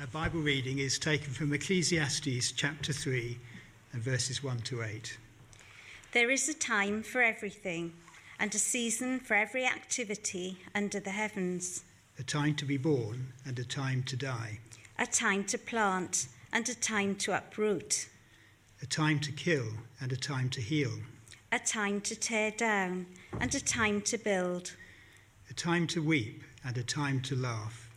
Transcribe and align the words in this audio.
Our 0.00 0.06
Bible 0.06 0.38
reading 0.38 0.78
is 0.78 0.96
taken 0.96 1.32
from 1.32 1.52
Ecclesiastes 1.52 2.52
chapter 2.52 2.92
3 2.92 3.36
and 3.92 4.00
verses 4.00 4.44
1 4.44 4.58
to 4.58 4.84
8. 4.84 5.18
There 6.12 6.30
is 6.30 6.48
a 6.48 6.54
time 6.54 7.02
for 7.02 7.20
everything, 7.20 7.94
and 8.38 8.54
a 8.54 8.60
season 8.60 9.18
for 9.18 9.34
every 9.34 9.66
activity 9.66 10.58
under 10.72 11.00
the 11.00 11.10
heavens, 11.10 11.82
A 12.16 12.22
time 12.22 12.54
to 12.56 12.64
be 12.64 12.76
born 12.76 13.32
and 13.44 13.58
a 13.58 13.64
time 13.64 14.04
to 14.04 14.16
die, 14.16 14.60
a 15.00 15.06
time 15.06 15.42
to 15.46 15.58
plant 15.58 16.28
and 16.52 16.68
a 16.68 16.76
time 16.76 17.16
to 17.16 17.36
uproot, 17.36 18.08
a 18.80 18.86
time 18.86 19.18
to 19.18 19.32
kill 19.32 19.66
and 20.00 20.12
a 20.12 20.16
time 20.16 20.48
to 20.50 20.60
heal, 20.60 20.92
a 21.50 21.58
time 21.58 22.00
to 22.02 22.14
tear 22.14 22.52
down 22.52 23.06
and 23.40 23.52
a 23.52 23.60
time 23.60 24.00
to 24.02 24.16
build, 24.16 24.76
a 25.50 25.54
time 25.54 25.88
to 25.88 26.00
weep 26.00 26.44
and 26.64 26.78
a 26.78 26.84
time 26.84 27.20
to 27.22 27.34
laugh, 27.34 27.90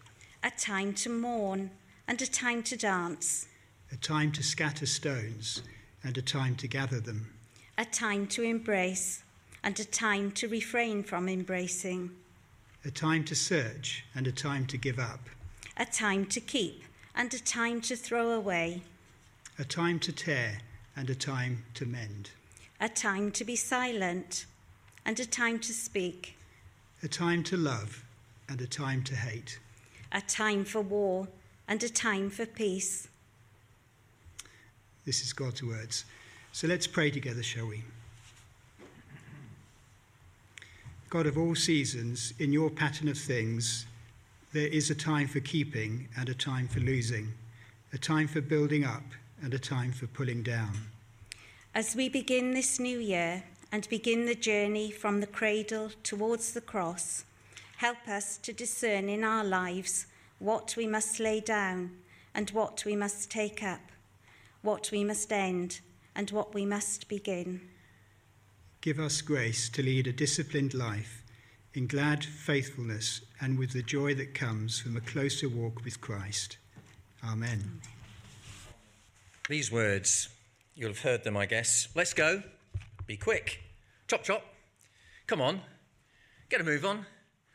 a 0.43 0.49
time 0.49 0.95
to 0.95 1.07
mourn 1.07 1.69
and 2.11 2.21
a 2.21 2.27
time 2.27 2.61
to 2.61 2.75
dance, 2.75 3.47
a 3.89 3.95
time 3.95 4.33
to 4.33 4.43
scatter 4.43 4.85
stones 4.85 5.61
and 6.03 6.17
a 6.17 6.21
time 6.21 6.57
to 6.57 6.67
gather 6.67 6.99
them, 6.99 7.33
a 7.77 7.85
time 7.85 8.27
to 8.27 8.43
embrace 8.43 9.23
and 9.63 9.79
a 9.79 9.85
time 9.85 10.29
to 10.29 10.49
refrain 10.49 11.03
from 11.03 11.29
embracing, 11.29 12.11
a 12.83 12.91
time 12.91 13.23
to 13.23 13.33
search 13.33 14.03
and 14.13 14.27
a 14.27 14.31
time 14.33 14.65
to 14.65 14.75
give 14.75 14.99
up, 14.99 15.21
a 15.77 15.85
time 15.85 16.25
to 16.25 16.41
keep 16.41 16.83
and 17.15 17.33
a 17.33 17.39
time 17.39 17.79
to 17.79 17.95
throw 17.95 18.31
away, 18.31 18.81
a 19.57 19.63
time 19.63 19.97
to 19.97 20.11
tear 20.11 20.57
and 20.97 21.09
a 21.09 21.15
time 21.15 21.63
to 21.75 21.85
mend, 21.85 22.29
a 22.81 22.89
time 22.89 23.31
to 23.31 23.45
be 23.45 23.55
silent 23.55 24.47
and 25.05 25.17
a 25.17 25.25
time 25.25 25.57
to 25.59 25.71
speak, 25.71 26.35
a 27.03 27.07
time 27.07 27.41
to 27.41 27.55
love 27.55 28.03
and 28.49 28.59
a 28.59 28.67
time 28.67 29.01
to 29.01 29.15
hate, 29.15 29.59
a 30.11 30.19
time 30.19 30.65
for 30.65 30.81
war 30.81 31.25
and 31.71 31.81
a 31.83 31.89
time 31.89 32.29
for 32.29 32.45
peace. 32.45 33.07
This 35.05 35.21
is 35.21 35.31
God's 35.31 35.63
words. 35.63 36.03
So 36.51 36.67
let's 36.67 36.85
pray 36.85 37.09
together, 37.09 37.41
shall 37.41 37.67
we? 37.67 37.81
God 41.09 41.27
of 41.27 41.37
all 41.37 41.55
seasons, 41.55 42.33
in 42.39 42.51
your 42.51 42.69
pattern 42.69 43.07
of 43.07 43.17
things, 43.17 43.85
there 44.51 44.67
is 44.67 44.89
a 44.89 44.95
time 44.95 45.29
for 45.29 45.39
keeping 45.39 46.09
and 46.17 46.27
a 46.27 46.33
time 46.33 46.67
for 46.67 46.81
losing, 46.81 47.31
a 47.93 47.97
time 47.97 48.27
for 48.27 48.41
building 48.41 48.83
up 48.83 49.05
and 49.41 49.53
a 49.53 49.59
time 49.59 49.93
for 49.93 50.07
pulling 50.07 50.43
down. 50.43 50.73
As 51.73 51.95
we 51.95 52.09
begin 52.09 52.53
this 52.53 52.81
new 52.81 52.99
year 52.99 53.43
and 53.71 53.87
begin 53.87 54.25
the 54.25 54.35
journey 54.35 54.91
from 54.91 55.21
the 55.21 55.27
cradle 55.27 55.91
towards 56.03 56.51
the 56.51 56.59
cross, 56.59 57.23
help 57.77 58.09
us 58.09 58.35
to 58.39 58.51
discern 58.51 59.07
in 59.07 59.23
our 59.23 59.45
lives 59.45 60.07
what 60.41 60.75
we 60.75 60.87
must 60.87 61.19
lay 61.19 61.39
down 61.39 61.91
and 62.33 62.49
what 62.49 62.83
we 62.83 62.95
must 62.95 63.29
take 63.29 63.61
up, 63.61 63.91
what 64.63 64.89
we 64.91 65.03
must 65.03 65.31
end 65.31 65.79
and 66.15 66.31
what 66.31 66.53
we 66.53 66.65
must 66.65 67.07
begin. 67.07 67.61
Give 68.81 68.99
us 68.99 69.21
grace 69.21 69.69
to 69.69 69.83
lead 69.83 70.07
a 70.07 70.11
disciplined 70.11 70.73
life 70.73 71.23
in 71.75 71.85
glad 71.85 72.25
faithfulness 72.25 73.21
and 73.39 73.57
with 73.57 73.71
the 73.71 73.83
joy 73.83 74.15
that 74.15 74.33
comes 74.33 74.79
from 74.79 74.97
a 74.97 75.01
closer 75.01 75.47
walk 75.47 75.85
with 75.85 76.01
Christ. 76.01 76.57
Amen. 77.23 77.79
These 79.47 79.71
words, 79.71 80.29
you'll 80.73 80.89
have 80.89 81.01
heard 81.01 81.23
them, 81.23 81.37
I 81.37 81.45
guess. 81.45 81.87
Let's 81.93 82.15
go. 82.15 82.41
Be 83.05 83.15
quick. 83.15 83.61
Chop, 84.07 84.23
chop. 84.23 84.43
Come 85.27 85.39
on. 85.39 85.61
Get 86.49 86.61
a 86.61 86.63
move 86.63 86.83
on. 86.83 87.05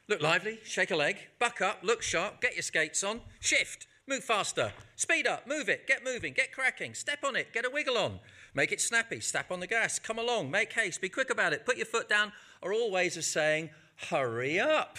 Look 0.09 0.23
lively. 0.23 0.61
Shake 0.65 0.91
a 0.91 0.97
leg. 0.97 1.17
Buck 1.39 1.61
up. 1.61 1.81
Look 1.83 2.03
sharp. 2.03 2.41
Get 2.41 2.55
your 2.55 2.63
skates 2.63 3.03
on. 3.03 3.21
Shift. 3.41 3.87
Move 4.09 4.23
faster. 4.23 4.73
Speed 4.95 5.27
up. 5.27 5.49
Move 5.49 5.69
it. 5.69 5.87
Get 5.87 6.05
moving. 6.05 6.33
Get 6.33 6.53
cracking. 6.53 6.95
Step 6.95 7.21
on 7.25 7.35
it. 7.35 7.53
Get 7.53 7.65
a 7.65 7.71
wiggle 7.71 7.99
on. 7.99 8.21
Make 8.55 8.71
it 8.71 8.81
snappy. 8.81 9.21
Step 9.21 9.51
on 9.51 9.61
the 9.61 9.67
gas. 9.67 9.99
Come 9.99 10.19
along. 10.19 10.51
Make 10.51 10.73
haste. 10.73 11.01
Be 11.01 11.09
quick 11.09 11.31
about 11.31 11.53
it. 11.53 11.67
Put 11.67 11.77
your 11.77 11.87
foot 11.87 12.09
down 12.09 12.33
are 12.63 12.73
all 12.73 12.91
ways 12.91 13.17
of 13.17 13.25
saying, 13.25 13.71
hurry 14.11 14.59
up. 14.59 14.99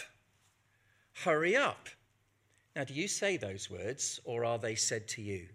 Hurry 1.23 1.55
up. 1.55 1.89
Now, 2.75 2.83
do 2.83 2.93
you 2.93 3.07
say 3.07 3.37
those 3.37 3.69
words 3.69 4.19
or 4.23 4.45
are 4.45 4.59
they 4.59 4.75
said 4.75 5.07
to 5.09 5.21
you? 5.21 5.47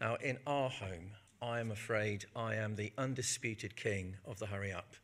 Now, 0.00 0.16
in 0.16 0.38
our 0.46 0.70
home, 0.70 1.10
I 1.40 1.60
am 1.60 1.70
afraid 1.70 2.26
I 2.36 2.54
am 2.54 2.76
the 2.76 2.92
undisputed 2.96 3.76
king 3.76 4.16
of 4.24 4.38
the 4.38 4.46
hurry 4.46 4.72
up. 4.72 4.94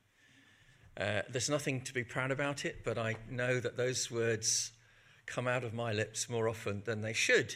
Uh, 0.98 1.22
there's 1.30 1.48
nothing 1.48 1.80
to 1.82 1.94
be 1.94 2.02
proud 2.02 2.32
about 2.32 2.64
it, 2.64 2.82
but 2.84 2.98
I 2.98 3.16
know 3.30 3.60
that 3.60 3.76
those 3.76 4.10
words 4.10 4.72
come 5.26 5.46
out 5.46 5.62
of 5.62 5.72
my 5.72 5.92
lips 5.92 6.28
more 6.28 6.48
often 6.48 6.82
than 6.86 7.02
they 7.02 7.12
should. 7.12 7.54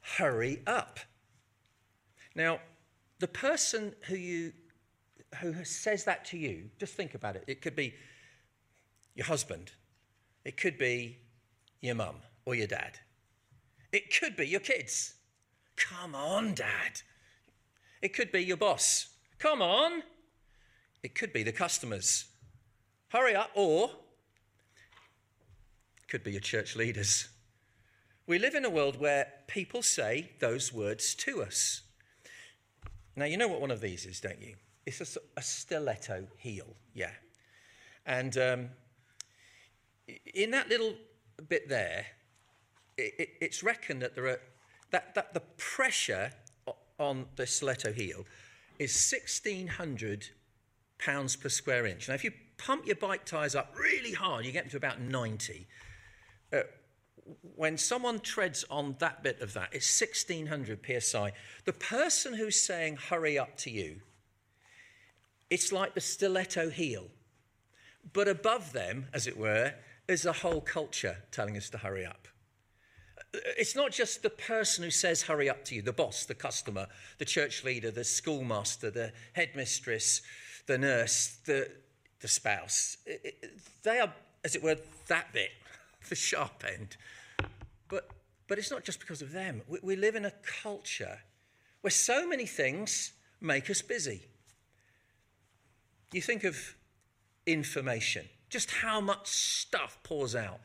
Hurry 0.00 0.62
up. 0.66 0.98
Now, 2.34 2.58
the 3.20 3.28
person 3.28 3.94
who 4.06 4.16
you 4.16 4.52
who 5.40 5.64
says 5.64 6.04
that 6.04 6.24
to 6.26 6.38
you, 6.38 6.70
just 6.78 6.94
think 6.94 7.14
about 7.14 7.36
it. 7.36 7.44
It 7.46 7.60
could 7.60 7.76
be 7.76 7.94
your 9.14 9.26
husband. 9.26 9.72
It 10.44 10.56
could 10.56 10.78
be 10.78 11.18
your 11.80 11.94
mum 11.94 12.16
or 12.44 12.54
your 12.54 12.68
dad. 12.68 12.98
It 13.92 14.14
could 14.18 14.36
be 14.36 14.46
your 14.46 14.60
kids. 14.60 15.14
Come 15.76 16.14
on, 16.14 16.54
dad. 16.54 17.02
It 18.00 18.14
could 18.14 18.32
be 18.32 18.40
your 18.40 18.56
boss. 18.56 19.08
Come 19.38 19.60
on. 19.60 20.02
It 21.02 21.14
could 21.14 21.32
be 21.32 21.42
the 21.42 21.52
customers. 21.52 22.26
Hurry 23.08 23.34
up. 23.34 23.50
Or 23.54 23.90
could 26.08 26.22
be 26.22 26.32
your 26.32 26.40
church 26.40 26.76
leaders. 26.76 27.28
We 28.26 28.38
live 28.38 28.54
in 28.54 28.64
a 28.64 28.70
world 28.70 28.98
where 28.98 29.28
people 29.46 29.82
say 29.82 30.30
those 30.40 30.72
words 30.72 31.14
to 31.16 31.42
us. 31.42 31.82
Now, 33.14 33.24
you 33.24 33.36
know 33.36 33.48
what 33.48 33.60
one 33.60 33.70
of 33.70 33.80
these 33.80 34.04
is, 34.04 34.20
don't 34.20 34.40
you? 34.40 34.56
It's 34.84 35.00
a, 35.00 35.20
a 35.36 35.42
stiletto 35.42 36.26
heel, 36.36 36.76
yeah. 36.94 37.10
And 38.04 38.36
um, 38.38 38.68
in 40.34 40.50
that 40.52 40.68
little 40.68 40.94
bit 41.48 41.68
there, 41.68 42.06
it, 42.96 43.14
it, 43.18 43.28
it's 43.40 43.62
reckoned 43.62 44.02
that 44.02 44.14
there 44.14 44.26
are 44.26 44.40
that, 44.90 45.14
that 45.14 45.34
the 45.34 45.42
pressure 45.56 46.30
on 46.98 47.26
the 47.34 47.46
stiletto 47.46 47.92
heel 47.92 48.24
is 48.78 48.92
1600 48.92 50.28
pounds 50.98 51.36
per 51.36 51.48
square 51.48 51.86
inch. 51.86 52.08
Now, 52.08 52.14
if 52.14 52.24
you 52.24 52.32
pump 52.58 52.86
your 52.86 52.96
bike 52.96 53.24
tyres 53.24 53.54
up 53.54 53.74
really 53.78 54.12
hard, 54.12 54.44
you 54.44 54.52
get 54.52 54.64
them 54.64 54.70
to 54.70 54.76
about 54.76 55.00
90. 55.00 55.66
Uh, 56.52 56.60
when 57.56 57.76
someone 57.76 58.20
treads 58.20 58.64
on 58.70 58.96
that 59.00 59.22
bit 59.22 59.40
of 59.40 59.52
that, 59.54 59.70
it's 59.72 60.00
1600 60.00 61.02
psi. 61.02 61.32
The 61.64 61.72
person 61.72 62.34
who's 62.34 62.60
saying, 62.60 62.96
hurry 62.96 63.38
up 63.38 63.56
to 63.58 63.70
you, 63.70 64.00
it's 65.50 65.72
like 65.72 65.94
the 65.94 66.00
stiletto 66.00 66.70
heel. 66.70 67.08
But 68.12 68.28
above 68.28 68.72
them, 68.72 69.06
as 69.12 69.26
it 69.26 69.36
were, 69.36 69.74
is 70.08 70.24
a 70.24 70.32
whole 70.32 70.60
culture 70.60 71.16
telling 71.32 71.56
us 71.56 71.68
to 71.70 71.78
hurry 71.78 72.06
up. 72.06 72.28
It's 73.32 73.74
not 73.74 73.90
just 73.90 74.22
the 74.22 74.30
person 74.30 74.84
who 74.84 74.90
says, 74.90 75.22
hurry 75.22 75.50
up 75.50 75.64
to 75.66 75.74
you, 75.74 75.82
the 75.82 75.92
boss, 75.92 76.24
the 76.24 76.34
customer, 76.34 76.86
the 77.18 77.24
church 77.24 77.64
leader, 77.64 77.90
the 77.90 78.04
schoolmaster, 78.04 78.90
the 78.90 79.12
headmistress, 79.32 80.22
the 80.66 80.78
nurse, 80.78 81.38
the, 81.46 81.70
the 82.20 82.28
spouse. 82.28 82.96
They 83.82 84.00
are, 84.00 84.12
as 84.44 84.54
it 84.54 84.62
were, 84.62 84.76
that 85.08 85.32
bit, 85.32 85.50
the 86.08 86.14
sharp 86.14 86.64
end. 86.66 86.96
But, 87.88 88.08
but 88.48 88.58
it's 88.58 88.70
not 88.70 88.84
just 88.84 89.00
because 89.00 89.22
of 89.22 89.32
them. 89.32 89.62
We, 89.68 89.78
we 89.82 89.96
live 89.96 90.16
in 90.16 90.24
a 90.24 90.32
culture 90.62 91.20
where 91.80 91.90
so 91.90 92.26
many 92.28 92.46
things 92.46 93.12
make 93.40 93.70
us 93.70 93.82
busy. 93.82 94.22
You 96.12 96.20
think 96.20 96.44
of 96.44 96.76
information, 97.46 98.26
just 98.48 98.70
how 98.70 99.00
much 99.00 99.28
stuff 99.28 99.98
pours 100.02 100.34
out. 100.34 100.60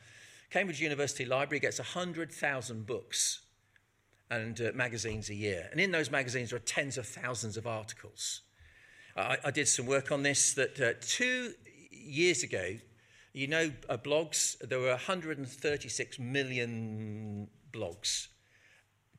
Cambridge 0.49 0.81
University 0.81 1.25
Library 1.25 1.59
gets 1.59 1.79
100,000 1.79 2.85
books 2.85 3.41
and 4.29 4.59
uh, 4.61 4.71
magazines 4.73 5.29
a 5.29 5.35
year. 5.35 5.67
And 5.71 5.79
in 5.79 5.91
those 5.91 6.09
magazines, 6.09 6.51
are 6.53 6.59
tens 6.59 6.97
of 6.97 7.05
thousands 7.05 7.57
of 7.57 7.67
articles. 7.67 8.41
I, 9.15 9.37
I 9.45 9.51
did 9.51 9.67
some 9.67 9.85
work 9.85 10.11
on 10.11 10.23
this 10.23 10.53
that 10.53 10.79
uh, 10.79 10.93
two 11.01 11.53
years 11.91 12.43
ago, 12.43 12.75
you 13.33 13.47
know, 13.47 13.71
uh, 13.89 13.97
blogs, 13.97 14.57
there 14.59 14.79
were 14.79 14.89
136 14.89 16.19
million 16.19 17.47
blogs. 17.71 18.27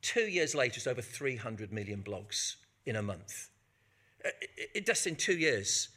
Two 0.03 0.23
years 0.23 0.55
later, 0.55 0.77
it's 0.77 0.87
over 0.87 1.01
300 1.01 1.73
million 1.73 2.03
blogs 2.03 2.57
in 2.87 2.97
a 2.97 3.03
month. 3.03 3.49
Uh, 4.25 4.31
it, 4.41 4.71
it, 4.75 4.87
just 4.87 5.07
in 5.07 5.17
two 5.17 5.37
years. 5.37 5.89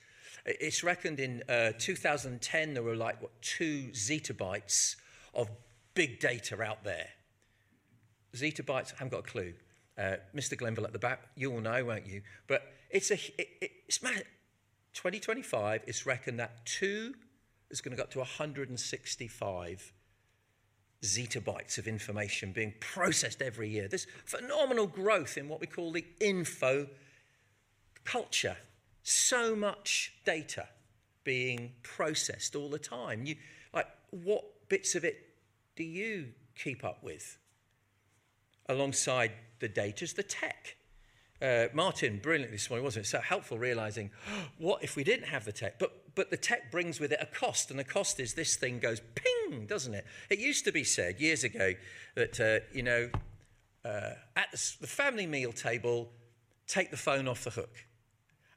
It's 0.45 0.83
reckoned 0.83 1.19
in 1.19 1.41
uh, 1.49 1.71
2010 1.79 2.73
there 2.75 2.83
were 2.83 2.95
like, 2.95 3.21
what, 3.21 3.31
two 3.41 3.89
zettabytes 3.93 4.95
of 5.33 5.49
big 5.95 6.19
data 6.19 6.61
out 6.61 6.83
there. 6.83 7.07
Zettabytes, 8.35 8.93
I 8.93 8.97
haven't 8.99 9.11
got 9.11 9.19
a 9.19 9.23
clue. 9.23 9.53
Uh, 9.97 10.17
Mr. 10.35 10.57
Glenville 10.57 10.85
at 10.85 10.93
the 10.93 10.99
back, 10.99 11.21
you 11.35 11.49
will 11.49 11.61
know, 11.61 11.85
won't 11.85 12.05
you? 12.05 12.21
But 12.47 12.74
it's 12.89 13.11
a, 13.11 13.15
it, 13.39 13.71
it's, 13.87 13.99
2025, 13.99 15.83
it's 15.87 16.05
reckoned 16.05 16.39
that 16.39 16.65
two 16.65 17.13
is 17.69 17.81
going 17.81 17.91
to 17.91 17.97
go 17.97 18.03
up 18.03 18.11
to 18.11 18.19
165 18.19 19.93
zettabytes 21.03 21.77
of 21.77 21.87
information 21.87 22.51
being 22.51 22.73
processed 22.79 23.41
every 23.41 23.69
year. 23.69 23.87
This 23.87 24.07
phenomenal 24.25 24.87
growth 24.87 25.37
in 25.37 25.47
what 25.47 25.61
we 25.61 25.67
call 25.67 25.91
the 25.91 26.05
info 26.19 26.87
culture. 28.03 28.57
So 29.03 29.55
much 29.55 30.13
data 30.25 30.67
being 31.23 31.73
processed 31.83 32.55
all 32.55 32.69
the 32.69 32.79
time. 32.79 33.25
You, 33.25 33.35
like, 33.73 33.87
what 34.11 34.43
bits 34.69 34.95
of 34.95 35.03
it 35.03 35.17
do 35.75 35.83
you 35.83 36.29
keep 36.55 36.83
up 36.83 37.03
with? 37.03 37.37
Alongside 38.67 39.31
the 39.59 39.67
data 39.67 40.03
is 40.03 40.13
the 40.13 40.23
tech. 40.23 40.77
Uh, 41.45 41.67
Martin, 41.73 42.17
brilliantly 42.17 42.55
this 42.55 42.71
morning, 42.71 42.83
wasn't 42.83 43.05
it? 43.05 43.09
So 43.09 43.19
helpful 43.19 43.59
realizing 43.59 44.09
oh, 44.27 44.45
what 44.57 44.83
if 44.83 44.95
we 44.95 45.03
didn't 45.03 45.27
have 45.27 45.45
the 45.45 45.51
tech? 45.51 45.77
But, 45.77 46.15
but 46.15 46.31
the 46.31 46.37
tech 46.37 46.71
brings 46.71 46.99
with 46.99 47.11
it 47.11 47.19
a 47.21 47.27
cost, 47.27 47.69
and 47.69 47.77
the 47.77 47.83
cost 47.83 48.19
is 48.19 48.33
this 48.33 48.55
thing 48.55 48.79
goes 48.79 48.99
ping, 49.13 49.67
doesn't 49.67 49.93
it? 49.93 50.05
It 50.31 50.39
used 50.39 50.65
to 50.65 50.71
be 50.71 50.83
said 50.83 51.19
years 51.19 51.43
ago 51.43 51.73
that, 52.15 52.39
uh, 52.39 52.65
you 52.73 52.81
know, 52.81 53.11
uh, 53.83 54.13
at 54.35 54.51
the, 54.51 54.71
the 54.81 54.87
family 54.87 55.27
meal 55.27 55.51
table, 55.51 56.09
take 56.65 56.89
the 56.89 56.97
phone 56.97 57.27
off 57.27 57.43
the 57.43 57.51
hook. 57.51 57.85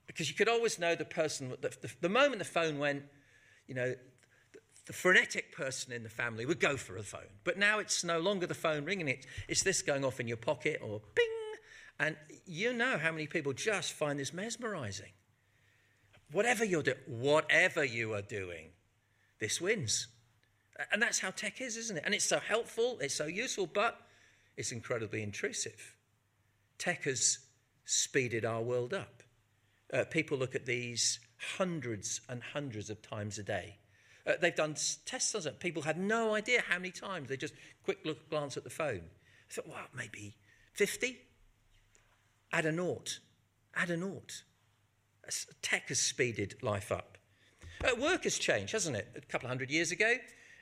Because 0.06 0.30
you 0.30 0.34
could 0.34 0.48
always 0.48 0.78
know 0.78 0.94
the 0.94 1.04
person, 1.04 1.50
the, 1.60 1.68
the, 1.82 1.90
the 2.00 2.08
moment 2.08 2.38
the 2.38 2.46
phone 2.46 2.78
went, 2.78 3.02
you 3.66 3.74
know, 3.74 3.94
the 4.86 4.92
frenetic 4.94 5.54
person 5.54 5.92
in 5.92 6.04
the 6.04 6.08
family 6.08 6.46
would 6.46 6.60
go 6.60 6.78
for 6.78 6.96
a 6.96 7.02
phone. 7.02 7.28
But 7.44 7.58
now 7.58 7.80
it's 7.80 8.02
no 8.02 8.18
longer 8.18 8.46
the 8.46 8.54
phone 8.54 8.86
ringing, 8.86 9.08
it, 9.08 9.26
it's 9.46 9.62
this 9.62 9.82
going 9.82 10.06
off 10.06 10.20
in 10.20 10.26
your 10.26 10.38
pocket 10.38 10.80
or 10.82 11.02
ping. 11.14 11.37
And 12.00 12.16
you 12.46 12.72
know 12.72 12.98
how 12.98 13.10
many 13.10 13.26
people 13.26 13.52
just 13.52 13.92
find 13.92 14.18
this 14.18 14.32
mesmerizing. 14.32 15.12
Whatever 16.30 16.64
you're 16.64 16.82
doing, 16.82 16.98
whatever 17.06 17.84
you 17.84 18.14
are 18.14 18.22
doing, 18.22 18.68
this 19.40 19.60
wins. 19.60 20.08
And 20.92 21.02
that's 21.02 21.18
how 21.18 21.30
tech 21.30 21.60
is, 21.60 21.76
isn't 21.76 21.96
it? 21.96 22.02
And 22.04 22.14
it's 22.14 22.24
so 22.24 22.38
helpful, 22.38 22.98
it's 23.00 23.14
so 23.14 23.26
useful, 23.26 23.66
but 23.66 24.00
it's 24.56 24.70
incredibly 24.70 25.22
intrusive. 25.22 25.94
Tech 26.78 27.04
has 27.04 27.38
speeded 27.84 28.44
our 28.44 28.62
world 28.62 28.94
up. 28.94 29.22
Uh, 29.92 30.04
people 30.04 30.38
look 30.38 30.54
at 30.54 30.66
these 30.66 31.18
hundreds 31.56 32.20
and 32.28 32.42
hundreds 32.42 32.90
of 32.90 33.00
times 33.02 33.38
a 33.38 33.42
day 33.42 33.78
uh, 34.28 34.32
they've 34.40 34.54
done 34.54 34.76
tests 35.06 35.34
on 35.34 35.46
it. 35.46 35.58
People 35.58 35.82
had 35.82 35.98
no 35.98 36.34
idea 36.34 36.62
how 36.68 36.76
many 36.76 36.90
times. 36.90 37.28
They 37.28 37.36
just 37.36 37.54
quick 37.82 37.98
look, 38.04 38.28
glance 38.28 38.56
at 38.56 38.64
the 38.64 38.70
phone. 38.70 39.02
I 39.50 39.54
thought, 39.54 39.68
well, 39.68 39.86
maybe 39.96 40.36
50? 40.74 41.18
Add 42.52 42.66
a 42.66 42.72
naught. 42.72 43.20
Add 43.74 43.90
a 43.90 43.96
naught. 43.96 44.42
Tech 45.60 45.88
has 45.88 45.98
speeded 45.98 46.54
life 46.62 46.90
up. 46.90 47.18
Uh, 47.84 47.94
work 48.00 48.24
has 48.24 48.38
changed, 48.38 48.72
hasn't 48.72 48.96
it? 48.96 49.08
A 49.16 49.20
couple 49.20 49.46
of 49.46 49.50
hundred 49.50 49.70
years 49.70 49.92
ago, 49.92 50.14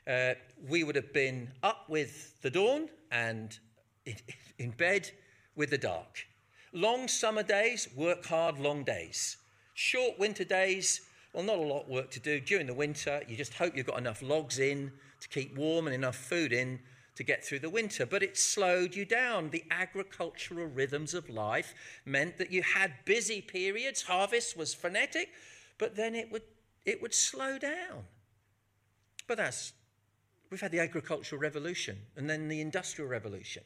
uh, 0.06 0.34
we 0.68 0.84
would 0.84 0.96
have 0.96 1.12
been 1.12 1.50
up 1.62 1.88
with 1.88 2.40
the 2.42 2.50
dawn 2.50 2.88
and 3.10 3.58
in, 4.04 4.16
in 4.58 4.70
bed 4.72 5.10
with 5.54 5.70
the 5.70 5.78
dark. 5.78 6.26
Long 6.72 7.08
summer 7.08 7.42
days, 7.42 7.88
work 7.96 8.26
hard, 8.26 8.58
long 8.58 8.84
days. 8.84 9.36
Short 9.74 10.18
winter 10.18 10.44
days, 10.44 11.00
well, 11.32 11.44
not 11.44 11.58
a 11.58 11.62
lot 11.62 11.84
of 11.84 11.88
work 11.88 12.10
to 12.12 12.20
do. 12.20 12.40
During 12.40 12.66
the 12.66 12.74
winter, 12.74 13.22
you 13.28 13.36
just 13.36 13.54
hope 13.54 13.76
you've 13.76 13.86
got 13.86 13.98
enough 13.98 14.22
logs 14.22 14.58
in 14.58 14.92
to 15.20 15.28
keep 15.28 15.56
warm 15.56 15.86
and 15.86 15.94
enough 15.94 16.16
food 16.16 16.52
in 16.52 16.80
to 17.16 17.24
get 17.24 17.44
through 17.44 17.58
the 17.58 17.70
winter. 17.70 18.06
But 18.06 18.22
it 18.22 18.38
slowed 18.38 18.94
you 18.94 19.04
down. 19.04 19.50
The 19.50 19.64
agricultural 19.70 20.66
rhythms 20.66 21.14
of 21.14 21.28
life 21.28 21.74
meant 22.04 22.38
that 22.38 22.52
you 22.52 22.62
had 22.62 22.92
busy 23.04 23.40
periods. 23.40 24.02
Harvest 24.02 24.56
was 24.56 24.72
frenetic, 24.72 25.30
but 25.78 25.96
then 25.96 26.14
it 26.14 26.30
would, 26.30 26.42
it 26.84 27.02
would 27.02 27.14
slow 27.14 27.58
down. 27.58 28.04
But 29.26 29.38
that's, 29.38 29.72
we've 30.50 30.60
had 30.60 30.72
the 30.72 30.80
agricultural 30.80 31.40
revolution 31.40 31.98
and 32.16 32.30
then 32.30 32.48
the 32.48 32.60
industrial 32.60 33.10
revolution. 33.10 33.64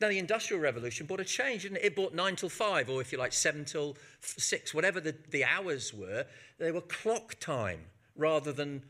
Now, 0.00 0.08
the 0.08 0.18
Industrial 0.18 0.60
Revolution 0.60 1.06
brought 1.06 1.20
a 1.20 1.24
change, 1.24 1.64
and 1.64 1.76
it? 1.76 1.84
it 1.84 1.94
brought 1.94 2.12
nine 2.12 2.36
till 2.36 2.50
five, 2.50 2.90
or 2.90 3.00
if 3.00 3.12
you 3.12 3.18
like, 3.18 3.32
seven 3.32 3.64
till 3.64 3.96
six, 4.20 4.74
whatever 4.74 5.00
the, 5.00 5.14
the 5.30 5.44
hours 5.44 5.94
were, 5.94 6.26
they 6.58 6.70
were 6.70 6.82
clock 6.82 7.36
time 7.40 7.80
rather 8.14 8.52
than 8.52 8.82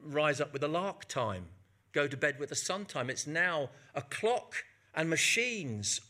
rise 0.00 0.40
up 0.40 0.52
with 0.52 0.62
a 0.62 0.68
lark 0.68 1.06
time, 1.06 1.46
go 1.96 2.06
to 2.06 2.16
bed 2.16 2.38
with 2.38 2.50
the 2.50 2.54
sun 2.54 2.84
time. 2.84 3.08
It's 3.08 3.26
now 3.26 3.70
a 3.94 4.02
clock 4.02 4.64
and 4.94 5.08
machines. 5.08 6.00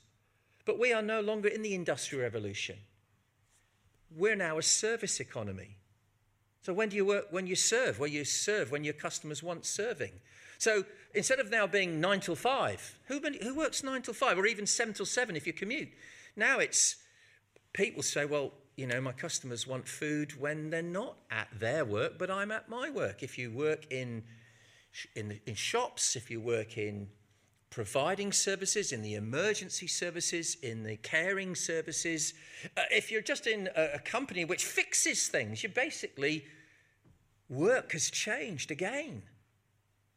But 0.64 0.80
we 0.80 0.92
are 0.92 1.00
no 1.00 1.20
longer 1.20 1.48
in 1.48 1.62
the 1.62 1.74
Industrial 1.74 2.24
Revolution. 2.24 2.76
We're 4.14 4.34
now 4.34 4.58
a 4.58 4.62
service 4.62 5.20
economy. 5.20 5.76
So 6.62 6.72
when 6.72 6.88
do 6.88 6.96
you 6.96 7.04
work? 7.04 7.26
When 7.30 7.46
you 7.46 7.54
serve, 7.54 8.00
well, 8.00 8.08
you 8.08 8.24
serve 8.24 8.72
when 8.72 8.82
your 8.82 8.94
customers 8.94 9.44
want 9.44 9.64
serving. 9.64 10.10
So 10.58 10.84
instead 11.14 11.38
of 11.38 11.50
now 11.50 11.68
being 11.68 12.00
nine 12.00 12.18
till 12.18 12.34
five, 12.34 12.98
who, 13.04 13.20
who 13.40 13.54
works 13.54 13.84
nine 13.84 14.02
till 14.02 14.14
five 14.14 14.36
or 14.36 14.46
even 14.46 14.66
seven 14.66 14.92
till 14.92 15.06
seven 15.06 15.36
if 15.36 15.46
you 15.46 15.52
commute? 15.52 15.90
Now 16.34 16.58
it's 16.58 16.96
people 17.72 18.02
say, 18.02 18.24
well, 18.24 18.50
you 18.76 18.88
know, 18.88 19.00
my 19.00 19.12
customers 19.12 19.66
want 19.66 19.86
food 19.86 20.40
when 20.40 20.70
they're 20.70 20.82
not 20.82 21.16
at 21.30 21.48
their 21.60 21.84
work, 21.84 22.18
but 22.18 22.30
I'm 22.30 22.50
at 22.50 22.68
my 22.68 22.90
work. 22.90 23.22
If 23.22 23.38
you 23.38 23.52
work 23.52 23.86
in, 23.90 24.24
in, 25.14 25.40
in 25.46 25.54
shops, 25.54 26.16
if 26.16 26.30
you 26.30 26.40
work 26.40 26.78
in 26.78 27.08
providing 27.70 28.32
services, 28.32 28.92
in 28.92 29.02
the 29.02 29.14
emergency 29.14 29.86
services, 29.86 30.56
in 30.62 30.82
the 30.82 30.96
caring 30.96 31.54
services, 31.54 32.32
uh, 32.76 32.82
if 32.90 33.10
you're 33.10 33.20
just 33.20 33.46
in 33.46 33.68
a, 33.76 33.94
a 33.94 33.98
company 33.98 34.44
which 34.44 34.64
fixes 34.64 35.28
things, 35.28 35.62
you 35.62 35.68
basically, 35.68 36.44
work 37.48 37.92
has 37.92 38.10
changed 38.10 38.70
again. 38.70 39.22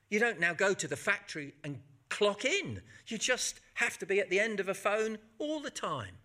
You 0.10 0.20
don't 0.20 0.40
now 0.40 0.54
go 0.54 0.74
to 0.74 0.88
the 0.88 0.96
factory 0.96 1.54
and 1.64 1.80
clock 2.10 2.46
in. 2.46 2.82
You 3.08 3.18
just 3.18 3.60
have 3.76 3.98
to 4.00 4.06
be 4.06 4.20
at 4.20 4.30
the 4.30 4.40
end 4.40 4.60
of 4.60 4.70
a 4.70 4.74
phone 4.74 5.18
all 5.38 5.60
the 5.60 5.70
time. 5.70 6.16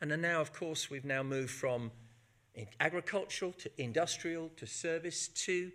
And 0.00 0.10
now, 0.20 0.40
of 0.40 0.52
course, 0.52 0.90
we've 0.90 1.04
now 1.04 1.22
moved 1.22 1.50
from 1.50 1.90
agricultural 2.80 3.52
to 3.52 3.70
industrial 3.78 4.50
to 4.56 4.66
service 4.66 5.28
to 5.28 5.72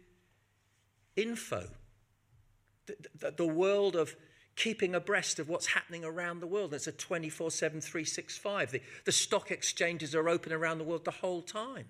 info. 1.21 1.68
The, 3.19 3.31
the, 3.31 3.45
world 3.45 3.95
of 3.95 4.16
keeping 4.56 4.95
abreast 4.95 5.38
of 5.38 5.48
what's 5.48 5.68
happening 5.68 6.04
around 6.04 6.39
the 6.39 6.48
world. 6.48 6.74
It's 6.74 6.88
a 6.88 6.92
24 6.92 7.51
7, 7.51 7.81
365. 7.81 8.71
The, 8.71 8.81
the 9.06 9.12
stock 9.12 9.51
exchanges 9.51 10.16
are 10.16 10.27
open 10.27 10.51
around 10.51 10.80
the 10.80 10.83
world 10.83 11.06
the 11.06 11.12
whole 11.12 11.42
time. 11.42 11.86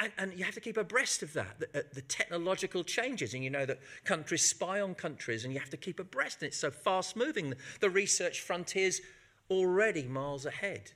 And, 0.00 0.12
and, 0.18 0.34
you 0.34 0.44
have 0.44 0.54
to 0.54 0.60
keep 0.60 0.76
abreast 0.76 1.22
of 1.22 1.32
that, 1.34 1.60
the, 1.60 1.78
uh, 1.78 1.82
the, 1.94 2.02
technological 2.02 2.82
changes. 2.82 3.34
And 3.34 3.44
you 3.44 3.50
know 3.50 3.64
that 3.64 3.78
countries 4.04 4.42
spy 4.42 4.80
on 4.80 4.96
countries, 4.96 5.44
and 5.44 5.54
you 5.54 5.60
have 5.60 5.70
to 5.70 5.76
keep 5.76 6.00
abreast. 6.00 6.42
And 6.42 6.48
it's 6.48 6.58
so 6.58 6.72
fast 6.72 7.16
moving. 7.16 7.54
The 7.80 7.90
research 7.90 8.40
frontier's 8.40 9.00
already 9.48 10.02
miles 10.08 10.44
ahead. 10.44 10.92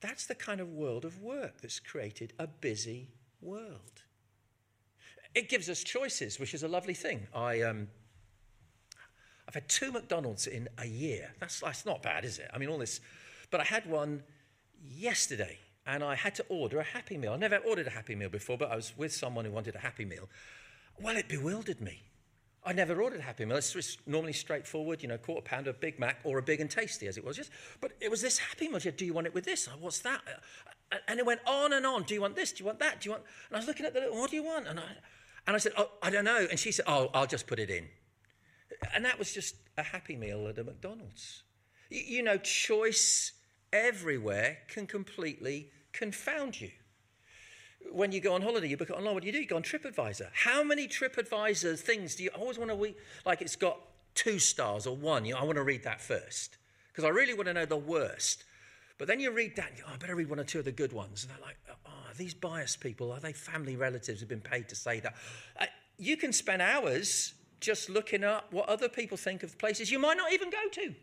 That's 0.00 0.26
the 0.26 0.34
kind 0.34 0.60
of 0.60 0.72
world 0.72 1.04
of 1.04 1.22
work 1.22 1.60
that's 1.62 1.78
created 1.78 2.32
a 2.38 2.46
busy 2.46 3.08
world. 3.40 4.03
It 5.34 5.48
gives 5.48 5.68
us 5.68 5.82
choices, 5.82 6.38
which 6.38 6.54
is 6.54 6.62
a 6.62 6.68
lovely 6.68 6.94
thing. 6.94 7.26
I, 7.34 7.62
um, 7.62 7.88
I've 9.48 9.54
had 9.54 9.68
two 9.68 9.90
McDonald's 9.92 10.46
in 10.46 10.68
a 10.78 10.86
year. 10.86 11.32
That's, 11.40 11.60
that's 11.60 11.84
not 11.84 12.02
bad, 12.02 12.24
is 12.24 12.38
it? 12.38 12.48
I 12.52 12.58
mean, 12.58 12.68
all 12.68 12.78
this. 12.78 13.00
But 13.50 13.60
I 13.60 13.64
had 13.64 13.88
one 13.88 14.22
yesterday 14.82 15.58
and 15.86 16.02
I 16.02 16.14
had 16.14 16.34
to 16.36 16.44
order 16.48 16.78
a 16.78 16.84
Happy 16.84 17.18
Meal. 17.18 17.32
I 17.32 17.36
never 17.36 17.56
ordered 17.58 17.86
a 17.86 17.90
Happy 17.90 18.14
Meal 18.14 18.28
before, 18.28 18.56
but 18.56 18.70
I 18.70 18.76
was 18.76 18.96
with 18.96 19.12
someone 19.12 19.44
who 19.44 19.50
wanted 19.50 19.74
a 19.74 19.78
Happy 19.78 20.04
Meal. 20.04 20.28
Well, 21.00 21.16
it 21.16 21.28
bewildered 21.28 21.80
me. 21.80 22.02
I 22.66 22.72
never 22.72 23.02
ordered 23.02 23.20
a 23.20 23.22
Happy 23.22 23.44
Meal. 23.44 23.58
It's 23.58 23.98
normally 24.06 24.32
straightforward, 24.32 25.02
you 25.02 25.08
know, 25.08 25.18
quarter 25.18 25.42
pounder, 25.42 25.70
a 25.70 25.74
Big 25.74 25.98
Mac, 25.98 26.20
or 26.24 26.38
a 26.38 26.42
Big 26.42 26.60
and 26.60 26.70
Tasty, 26.70 27.06
as 27.06 27.18
it 27.18 27.24
was. 27.24 27.36
Just, 27.36 27.50
but 27.80 27.92
it 28.00 28.10
was 28.10 28.22
this 28.22 28.38
Happy 28.38 28.68
Meal. 28.68 28.78
Do 28.78 29.04
you 29.04 29.12
want 29.12 29.26
it 29.26 29.34
with 29.34 29.44
this? 29.44 29.68
Oh, 29.70 29.76
what's 29.78 29.98
that? 30.00 30.22
And 31.08 31.18
it 31.18 31.26
went 31.26 31.40
on 31.46 31.74
and 31.74 31.84
on. 31.84 32.04
Do 32.04 32.14
you 32.14 32.22
want 32.22 32.36
this? 32.36 32.52
Do 32.52 32.62
you 32.62 32.66
want 32.66 32.78
that? 32.78 33.00
Do 33.00 33.08
you 33.08 33.10
want? 33.12 33.24
And 33.50 33.56
I 33.56 33.58
was 33.58 33.66
looking 33.66 33.84
at 33.84 33.92
the. 33.92 34.00
Little. 34.00 34.16
What 34.18 34.30
do 34.30 34.36
you 34.36 34.44
want? 34.44 34.66
And 34.66 34.80
I, 34.80 34.84
and 35.46 35.54
I 35.54 35.58
said, 35.58 35.72
oh, 35.76 35.90
I 36.02 36.10
don't 36.10 36.24
know. 36.24 36.46
And 36.50 36.58
she 36.58 36.72
said, 36.72 36.86
Oh, 36.88 37.10
I'll 37.12 37.26
just 37.26 37.46
put 37.46 37.58
it 37.58 37.70
in. 37.70 37.86
And 38.94 39.04
that 39.04 39.18
was 39.18 39.32
just 39.32 39.56
a 39.76 39.82
Happy 39.82 40.16
Meal 40.16 40.46
at 40.48 40.58
a 40.58 40.64
McDonald's. 40.64 41.42
You, 41.90 42.00
you 42.00 42.22
know, 42.22 42.38
choice 42.38 43.32
everywhere 43.72 44.58
can 44.68 44.86
completely 44.86 45.70
confound 45.92 46.60
you. 46.60 46.70
When 47.92 48.12
you 48.12 48.20
go 48.20 48.34
on 48.34 48.42
holiday, 48.42 48.68
you 48.68 48.76
book 48.76 48.90
it 48.90 48.96
online, 48.96 49.14
what 49.14 49.22
do 49.22 49.26
you 49.26 49.32
do? 49.32 49.40
You 49.40 49.46
go 49.46 49.56
on 49.56 49.62
TripAdvisor. 49.62 50.28
How 50.32 50.64
many 50.64 50.88
TripAdvisor 50.88 51.78
things 51.78 52.14
do 52.14 52.24
you 52.24 52.30
always 52.30 52.58
want 52.58 52.70
to, 52.70 52.76
read? 52.76 52.94
like 53.26 53.42
it's 53.42 53.56
got 53.56 53.78
two 54.14 54.38
stars 54.38 54.86
or 54.86 54.96
one? 54.96 55.24
You 55.24 55.34
know, 55.34 55.40
I 55.40 55.44
want 55.44 55.56
to 55.56 55.62
read 55.62 55.84
that 55.84 56.00
first 56.00 56.56
because 56.88 57.04
I 57.04 57.08
really 57.08 57.34
want 57.34 57.46
to 57.46 57.54
know 57.54 57.66
the 57.66 57.76
worst. 57.76 58.44
But 58.98 59.08
then 59.08 59.18
you 59.18 59.32
read 59.32 59.56
that, 59.56 59.72
you 59.76 59.82
oh, 59.86 59.92
I 59.94 59.96
better 59.96 60.14
read 60.14 60.30
one 60.30 60.38
or 60.38 60.44
two 60.44 60.60
of 60.60 60.64
the 60.64 60.72
good 60.72 60.92
ones. 60.92 61.24
And 61.24 61.32
they're 61.32 61.44
like, 61.44 61.56
oh, 61.68 61.90
are 61.90 62.14
these 62.14 62.34
biased 62.34 62.80
people? 62.80 63.10
Are 63.10 63.20
they 63.20 63.32
family 63.32 63.76
relatives 63.76 64.20
who've 64.20 64.28
been 64.28 64.40
paid 64.40 64.68
to 64.68 64.76
say 64.76 65.00
that? 65.00 65.14
Uh, 65.58 65.66
you 65.98 66.16
can 66.16 66.32
spend 66.32 66.62
hours 66.62 67.34
just 67.60 67.88
looking 67.88 68.22
up 68.22 68.52
what 68.52 68.68
other 68.68 68.88
people 68.88 69.16
think 69.16 69.42
of 69.42 69.58
places 69.58 69.90
you 69.90 69.98
might 69.98 70.16
not 70.16 70.32
even 70.32 70.50
go 70.50 70.68
to. 70.70 70.82
It 70.82 70.96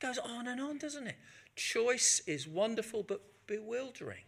goes 0.00 0.18
on 0.18 0.46
and 0.46 0.60
on, 0.60 0.78
doesn't 0.78 1.06
it? 1.06 1.16
Choice 1.56 2.22
is 2.26 2.48
wonderful, 2.48 3.02
but 3.02 3.20
bewildering. 3.46 4.24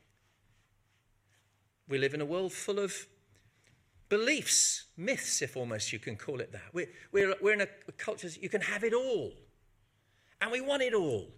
We 1.89 1.99
live 1.99 2.15
in 2.15 2.21
a 2.21 2.27
world 2.27 2.53
full 2.53 2.79
of 2.79 3.07
beliefs, 4.09 4.85
myths, 4.97 5.43
if 5.43 5.57
almost 5.57 5.93
you 5.93 5.99
can 5.99 6.17
call 6.17 6.41
it 6.41 6.53
that. 6.53 6.63
We're, 6.73 6.89
we're, 7.13 7.35
we're 7.41 7.53
in 7.55 7.63
a 7.63 7.93
culture 7.97 8.29
that 8.29 8.43
you 8.43 8.49
can 8.49 8.61
have 8.61 8.85
it 8.85 8.93
all. 8.93 9.33
And 10.41 10.51
we 10.53 10.61
want 10.61 10.83
it 10.83 10.93
all. 10.93 11.29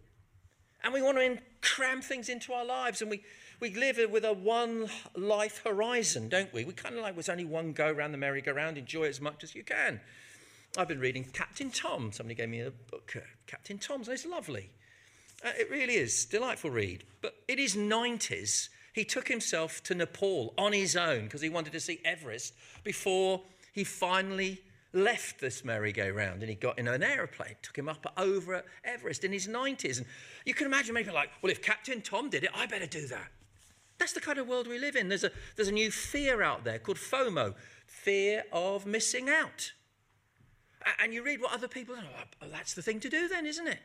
And 0.83 0.93
we 0.93 1.03
want 1.03 1.19
to 1.19 1.39
cram 1.61 2.01
things 2.01 2.29
into 2.29 2.53
our 2.53 2.65
lives. 2.65 3.03
And 3.03 3.11
we, 3.11 3.23
we 3.61 3.75
live 3.75 3.99
with 4.11 4.25
a 4.25 4.33
one 4.33 4.89
life 5.17 5.63
horizon, 5.65 6.29
don't 6.29 6.53
we? 6.53 6.65
We 6.65 6.73
kind 6.73 6.95
of 6.95 7.03
like 7.03 7.15
there's 7.15 7.29
only 7.29 7.45
one 7.45 7.73
go 7.73 7.89
around 7.89 8.13
the 8.13 8.19
merry-go-round, 8.19 8.79
enjoy 8.79 9.05
as 9.05 9.21
much 9.21 9.43
as 9.43 9.55
you 9.55 9.65
can. 9.65 10.01
I've 10.77 10.89
been 10.89 11.01
reading 11.01 11.25
Captain 11.33 11.71
Tom. 11.71 12.13
Somebody 12.13 12.35
gave 12.35 12.49
me 12.49 12.61
a 12.61 12.71
book, 12.71 13.15
uh, 13.17 13.21
Captain 13.47 13.79
Tom's, 13.79 14.09
and 14.09 14.15
it's 14.15 14.27
lovely. 14.27 14.71
Uh, 15.45 15.51
it 15.59 15.71
really 15.71 15.95
is. 15.95 16.25
Delightful 16.27 16.71
read. 16.71 17.05
But 17.23 17.35
in 17.49 17.59
his 17.59 17.75
90s, 17.75 18.69
he 18.93 19.05
took 19.05 19.29
himself 19.29 19.83
to 19.85 19.95
Nepal 19.95 20.55
on 20.59 20.73
his 20.73 20.97
own 20.97 21.25
because 21.25 21.41
he 21.41 21.49
wanted 21.49 21.73
to 21.73 21.81
see 21.81 22.01
Everest 22.05 22.55
before 22.85 23.43
he 23.73 23.85
finally 23.85 24.61
left 24.93 25.41
this 25.41 25.65
merry-go-round 25.65 26.41
and 26.41 26.49
he 26.49 26.55
got 26.55 26.79
in 26.79 26.89
an 26.89 27.03
aeroplane, 27.03 27.57
took 27.63 27.77
him 27.77 27.89
up 27.89 28.07
over 28.17 28.65
Everest 28.85 29.25
in 29.25 29.33
his 29.33 29.47
90s. 29.47 29.99
And 29.99 30.07
you 30.45 30.55
can 30.55 30.67
imagine 30.67 30.95
maybe 30.95 31.11
like, 31.11 31.31
well, 31.43 31.51
if 31.53 31.63
Captain 31.63 32.01
Tom 32.01 32.31
did 32.31 32.45
it, 32.45 32.51
I 32.55 32.67
better 32.67 32.87
do 32.87 33.07
that. 33.09 33.29
That's 33.99 34.13
the 34.13 34.21
kind 34.21 34.39
of 34.39 34.47
world 34.47 34.69
we 34.69 34.79
live 34.79 34.97
in. 34.97 35.09
There's 35.09 35.25
a, 35.25 35.31
there's 35.57 35.69
a 35.69 35.73
new 35.73 35.91
fear 35.91 36.43
out 36.43 36.65
there 36.65 36.79
called 36.79 36.99
FOMO, 36.99 37.55
fear 37.87 38.45
of 38.53 38.87
missing 38.87 39.29
out. 39.29 39.73
And 41.03 41.13
you 41.13 41.25
read 41.25 41.41
what 41.41 41.53
other 41.53 41.69
people 41.69 41.97
do. 41.97 42.03
Oh, 42.41 42.47
that's 42.51 42.75
the 42.75 42.83
thing 42.83 43.01
to 43.01 43.09
do 43.09 43.29
then, 43.29 43.45
isn't 43.45 43.67
it? 43.67 43.81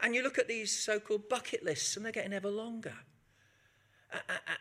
And 0.00 0.14
you 0.14 0.22
look 0.22 0.38
at 0.38 0.48
these 0.48 0.76
so 0.76 0.98
called 0.98 1.28
bucket 1.28 1.64
lists 1.64 1.96
and 1.96 2.04
they're 2.04 2.12
getting 2.12 2.32
ever 2.32 2.50
longer. 2.50 2.94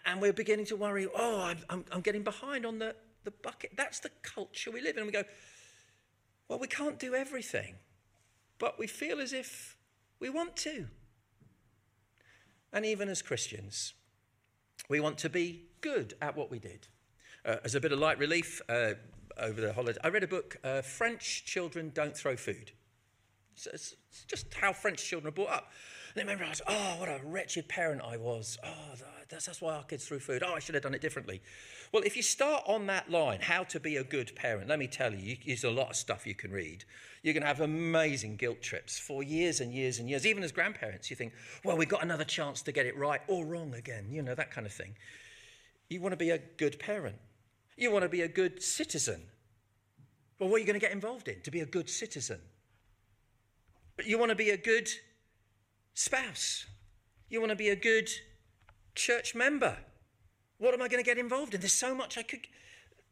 And 0.06 0.22
we're 0.22 0.34
beginning 0.34 0.66
to 0.68 0.76
worry, 0.76 1.08
oh, 1.14 1.42
I'm, 1.42 1.58
I'm, 1.70 1.86
I'm 1.92 2.02
getting 2.02 2.24
behind 2.24 2.66
on 2.66 2.80
the, 2.80 2.96
the 3.24 3.32
bucket. 3.32 3.72
That's 3.76 4.00
the 4.00 4.10
culture 4.24 4.72
we 4.72 4.82
live 4.82 4.96
in. 4.96 5.04
And 5.04 5.08
we 5.08 5.12
go, 5.12 5.24
well, 6.52 6.60
we 6.60 6.68
can't 6.68 7.00
do 7.00 7.16
everything, 7.16 7.76
but 8.60 8.78
we 8.78 8.86
feel 8.86 9.22
as 9.22 9.32
if 9.32 9.78
we 10.20 10.30
want 10.30 10.58
to. 10.58 10.88
And 12.74 12.86
even 12.86 13.08
as 13.08 13.22
Christians, 13.22 13.94
we 14.90 15.00
want 15.00 15.18
to 15.20 15.30
be 15.30 15.68
good 15.80 16.14
at 16.22 16.36
what 16.36 16.52
we 16.52 16.60
did. 16.60 16.90
Uh, 17.46 17.56
as 17.64 17.74
a 17.74 17.80
bit 17.80 17.94
of 17.94 18.00
light 18.00 18.20
relief 18.20 18.62
uh, 18.68 18.96
over 19.38 19.62
the 19.62 19.72
holiday, 19.72 19.98
I 20.04 20.10
read 20.10 20.26
a 20.26 20.28
book, 20.28 20.58
uh, 20.62 20.82
French 20.82 21.46
Children 21.46 21.94
Don't 21.94 22.18
Throw 22.18 22.36
Food. 22.36 22.74
So 23.56 23.72
it's, 23.74 23.96
just 24.28 24.54
how 24.54 24.74
French 24.74 25.02
children 25.06 25.30
are 25.30 25.34
brought 25.34 25.52
up. 25.52 25.72
And 26.16 26.30
I 26.30 26.50
was, 26.50 26.62
oh, 26.68 26.96
what 27.00 27.10
a 27.10 27.20
wretched 27.24 27.68
parent 27.68 28.02
I 28.04 28.18
was. 28.18 28.58
Oh, 28.64 28.96
that's, 29.30 29.46
that's 29.46 29.62
why 29.62 29.76
our 29.76 29.84
kids 29.84 30.06
threw 30.06 30.20
food. 30.20 30.44
Oh, 30.46 30.54
I 30.54 30.60
should 30.60 30.76
have 30.76 30.84
done 30.84 30.94
it 30.94 31.02
differently. 31.02 31.42
Well, 31.92 32.04
if 32.04 32.16
you 32.16 32.22
start 32.22 32.64
on 32.68 32.88
that 32.88 33.10
line, 33.10 33.40
how 33.42 33.64
to 33.66 33.80
be 33.80 33.96
a 33.96 34.04
good 34.04 34.36
parent, 34.36 34.68
let 34.68 34.80
me 34.80 34.88
tell 34.88 35.14
you, 35.14 35.20
you 35.20 35.38
there's 35.46 35.64
a 35.64 35.72
lot 35.72 35.90
of 35.90 35.96
stuff 35.96 36.28
you 36.28 36.36
can 36.36 36.52
read. 36.52 36.84
You're 37.24 37.34
going 37.34 37.42
to 37.42 37.48
have 37.48 37.62
amazing 37.62 38.36
guilt 38.36 38.62
trips 38.62 39.00
for 39.00 39.24
years 39.24 39.62
and 39.62 39.74
years 39.74 40.00
and 40.00 40.10
years. 40.10 40.26
Even 40.26 40.44
as 40.44 40.52
grandparents, 40.52 41.10
you 41.10 41.16
think, 41.16 41.34
well, 41.64 41.78
we've 41.78 41.90
got 41.90 42.04
another 42.04 42.26
chance 42.26 42.62
to 42.64 42.72
get 42.72 42.86
it 42.86 42.98
right 42.98 43.22
or 43.28 43.46
wrong 43.46 43.74
again, 43.74 44.08
you 44.10 44.22
know, 44.22 44.36
that 44.36 44.52
kind 44.52 44.68
of 44.68 44.74
thing. 44.74 44.96
You 45.90 46.02
want 46.02 46.14
to 46.14 46.18
be 46.18 46.32
a 46.32 46.40
good 46.58 46.80
parent. 46.80 47.18
You 47.78 47.92
want 47.92 48.04
to 48.04 48.10
be 48.10 48.22
a 48.22 48.28
good 48.28 48.62
citizen. 48.62 49.22
Well, 50.40 50.50
what 50.50 50.58
are 50.58 50.60
you 50.60 50.66
going 50.66 50.80
to 50.80 50.86
get 50.86 50.92
involved 50.92 51.28
in 51.28 51.42
to 51.42 51.52
be 51.52 51.60
a 51.60 51.66
good 51.66 51.90
citizen? 51.90 52.40
You 54.04 54.18
want 54.18 54.30
to 54.30 54.36
be 54.36 54.50
a 54.50 54.58
good 54.58 54.90
spouse. 55.94 56.66
You 57.30 57.40
want 57.40 57.52
to 57.52 57.56
be 57.56 57.70
a 57.70 57.76
good 57.76 58.10
church 58.96 59.36
member. 59.36 59.78
What 60.58 60.74
am 60.74 60.82
I 60.82 60.88
going 60.88 61.04
to 61.04 61.10
get 61.10 61.18
involved 61.18 61.54
in? 61.54 61.62
There's 61.62 61.74
so 61.74 61.96
much 61.96 62.18
I 62.18 62.24
could. 62.24 62.42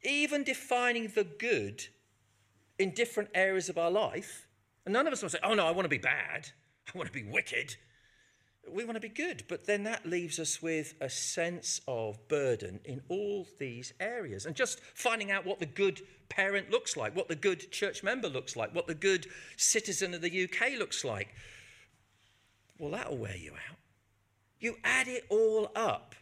Even 0.03 0.43
defining 0.43 1.11
the 1.15 1.23
good 1.23 1.83
in 2.77 2.93
different 2.93 3.29
areas 3.33 3.69
of 3.69 3.77
our 3.77 3.91
life, 3.91 4.47
and 4.85 4.93
none 4.93 5.07
of 5.07 5.13
us 5.13 5.19
to 5.21 5.29
say, 5.29 5.39
oh 5.43 5.53
no, 5.53 5.67
I 5.67 5.71
want 5.71 5.85
to 5.85 5.89
be 5.89 5.97
bad. 5.97 6.49
I 6.87 6.97
want 6.97 7.07
to 7.07 7.13
be 7.13 7.23
wicked. 7.29 7.75
We 8.71 8.85
want 8.85 8.95
to 8.95 9.01
be 9.01 9.09
good, 9.09 9.43
but 9.47 9.65
then 9.65 9.83
that 9.83 10.05
leaves 10.05 10.39
us 10.39 10.61
with 10.61 10.93
a 11.01 11.09
sense 11.09 11.81
of 11.87 12.27
burden 12.27 12.79
in 12.85 13.01
all 13.09 13.47
these 13.59 13.93
areas. 13.99 14.45
And 14.45 14.55
just 14.55 14.79
finding 14.93 15.31
out 15.31 15.45
what 15.45 15.59
the 15.59 15.65
good 15.65 16.01
parent 16.29 16.69
looks 16.69 16.95
like, 16.95 17.15
what 17.15 17.27
the 17.27 17.35
good 17.35 17.71
church 17.71 18.03
member 18.03 18.29
looks 18.29 18.55
like, 18.55 18.75
what 18.75 18.87
the 18.87 18.93
good 18.93 19.27
citizen 19.57 20.13
of 20.13 20.21
the 20.21 20.43
UK 20.43 20.77
looks 20.77 21.03
like, 21.03 21.29
well, 22.79 22.91
that'll 22.91 23.17
wear 23.17 23.35
you 23.35 23.51
out. 23.51 23.77
You 24.59 24.77
add 24.83 25.07
it 25.07 25.25
all 25.29 25.71
up. 25.75 26.15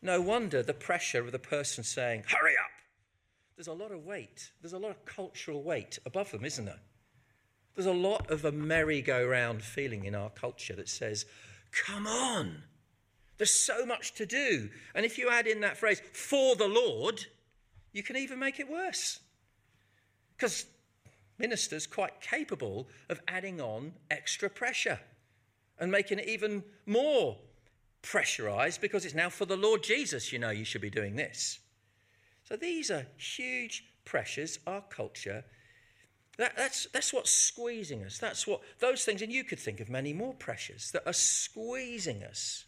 No 0.00 0.20
wonder 0.20 0.62
the 0.62 0.72
pressure 0.72 1.20
of 1.20 1.32
the 1.32 1.38
person 1.38 1.84
saying, 1.84 2.24
hurry 2.28 2.52
up. 2.52 2.70
There's 3.56 3.66
a 3.66 3.72
lot 3.72 3.90
of 3.90 4.04
weight. 4.04 4.52
There's 4.60 4.72
a 4.72 4.78
lot 4.78 4.90
of 4.90 5.04
cultural 5.04 5.62
weight 5.62 5.98
above 6.06 6.30
them, 6.30 6.44
isn't 6.44 6.64
there? 6.64 6.80
There's 7.74 7.86
a 7.86 7.92
lot 7.92 8.30
of 8.30 8.44
a 8.44 8.52
merry-go-round 8.52 9.62
feeling 9.62 10.04
in 10.04 10.14
our 10.14 10.30
culture 10.30 10.74
that 10.76 10.88
says, 10.88 11.26
come 11.72 12.06
on. 12.06 12.62
There's 13.38 13.52
so 13.52 13.84
much 13.84 14.14
to 14.14 14.26
do. 14.26 14.70
And 14.94 15.04
if 15.04 15.18
you 15.18 15.28
add 15.30 15.46
in 15.46 15.60
that 15.60 15.76
phrase, 15.76 16.00
for 16.12 16.56
the 16.56 16.68
Lord, 16.68 17.26
you 17.92 18.02
can 18.02 18.16
even 18.16 18.38
make 18.38 18.60
it 18.60 18.70
worse. 18.70 19.20
Because 20.36 20.66
ministers 21.38 21.86
quite 21.86 22.20
capable 22.20 22.88
of 23.08 23.20
adding 23.28 23.60
on 23.60 23.92
extra 24.10 24.48
pressure 24.48 25.00
and 25.78 25.90
making 25.90 26.18
it 26.18 26.28
even 26.28 26.62
more 26.86 27.36
pressurized 28.02 28.80
because 28.80 29.04
it's 29.04 29.14
now 29.14 29.28
for 29.28 29.44
the 29.44 29.56
Lord 29.56 29.82
Jesus, 29.82 30.32
you 30.32 30.38
know, 30.38 30.50
you 30.50 30.64
should 30.64 30.80
be 30.80 30.90
doing 30.90 31.16
this. 31.16 31.58
So 32.44 32.56
these 32.56 32.90
are 32.90 33.06
huge 33.16 33.84
pressures, 34.04 34.58
our 34.66 34.82
culture. 34.88 35.44
That, 36.38 36.56
that's, 36.56 36.86
that's 36.92 37.12
what's 37.12 37.32
squeezing 37.32 38.04
us. 38.04 38.18
That's 38.18 38.46
what 38.46 38.60
those 38.78 39.04
things, 39.04 39.22
and 39.22 39.32
you 39.32 39.42
could 39.42 39.58
think 39.58 39.80
of 39.80 39.88
many 39.88 40.12
more 40.12 40.34
pressures 40.34 40.90
that 40.92 41.02
are 41.06 41.12
squeezing 41.12 42.22
us. 42.22 42.64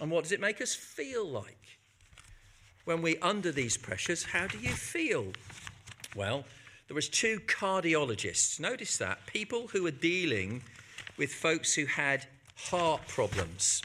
And 0.00 0.10
what 0.10 0.24
does 0.24 0.32
it 0.32 0.40
make 0.40 0.60
us 0.60 0.74
feel 0.74 1.26
like? 1.26 1.78
When 2.84 3.02
we're 3.02 3.18
under 3.22 3.52
these 3.52 3.76
pressures, 3.76 4.24
how 4.24 4.46
do 4.48 4.58
you 4.58 4.70
feel? 4.70 5.32
Well, 6.16 6.44
there 6.88 6.94
was 6.94 7.08
two 7.08 7.40
cardiologists. 7.40 8.60
Notice 8.60 8.98
that 8.98 9.24
people 9.26 9.68
who 9.68 9.86
are 9.86 9.92
dealing 9.92 10.62
with 11.16 11.32
folks 11.32 11.74
who 11.74 11.86
had 11.86 12.26
heart 12.56 13.06
problems. 13.08 13.82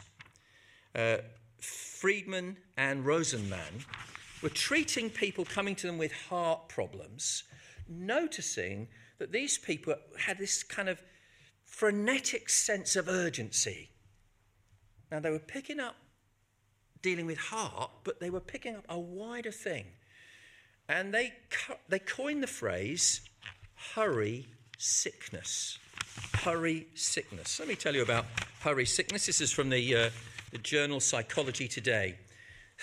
Uh, 0.94 1.18
Friedman 1.60 2.56
and 2.76 3.04
Rosenman 3.04 3.84
were 4.42 4.48
treating 4.48 5.10
people 5.10 5.44
coming 5.44 5.74
to 5.76 5.86
them 5.86 5.98
with 5.98 6.12
heart 6.12 6.68
problems, 6.68 7.44
noticing 7.88 8.88
that 9.18 9.32
these 9.32 9.58
people 9.58 9.94
had 10.18 10.38
this 10.38 10.62
kind 10.62 10.88
of 10.88 11.02
frenetic 11.64 12.48
sense 12.48 12.96
of 12.96 13.08
urgency. 13.08 13.90
Now, 15.10 15.20
they 15.20 15.30
were 15.30 15.38
picking 15.38 15.80
up 15.80 15.96
dealing 17.02 17.26
with 17.26 17.38
heart, 17.38 17.90
but 18.04 18.20
they 18.20 18.30
were 18.30 18.40
picking 18.40 18.76
up 18.76 18.84
a 18.88 18.98
wider 18.98 19.52
thing. 19.52 19.86
And 20.88 21.12
they, 21.12 21.34
they 21.88 21.98
coined 21.98 22.42
the 22.42 22.48
phrase 22.48 23.20
hurry 23.94 24.46
sickness 24.78 25.78
hurry 26.42 26.86
sickness. 26.94 27.58
Let 27.58 27.68
me 27.68 27.74
tell 27.74 27.94
you 27.94 28.02
about 28.02 28.26
hurry 28.60 28.86
sickness. 28.86 29.26
This 29.26 29.40
is 29.40 29.52
from 29.52 29.70
the, 29.70 29.94
uh, 29.94 30.10
the 30.52 30.58
journal 30.58 31.00
Psychology 31.00 31.68
Today. 31.68 32.16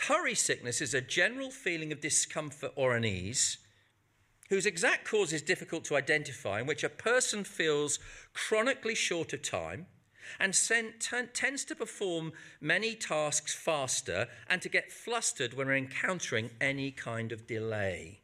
Hurry 0.08 0.36
sickness 0.36 0.82
is 0.82 0.94
a 0.94 1.01
general 1.01 1.51
feeling 1.51 1.92
of 1.92 2.01
discomfort 2.01 2.72
or 2.75 2.96
unease 2.96 3.58
whose 4.50 4.65
exact 4.65 5.08
cause 5.08 5.34
is 5.34 5.42
difficult 5.42 5.84
to 5.86 5.96
identify, 5.96 6.60
in 6.60 6.68
which 6.68 6.84
a 6.84 6.89
person 6.89 7.44
feels 7.44 8.00
chronically 8.34 8.96
short 8.96 9.34
of 9.34 9.42
time 9.42 9.88
and 10.39 10.54
tends 11.34 11.65
to 11.65 11.75
perform 11.75 12.32
many 12.60 12.96
tasks 12.96 13.54
faster 13.54 14.27
and 14.50 14.62
to 14.62 14.70
get 14.70 14.92
flustered 14.92 15.54
when 15.54 15.70
encountering 15.70 16.50
any 16.60 16.92
kind 16.92 17.32
of 17.32 17.48
delay. 17.48 18.20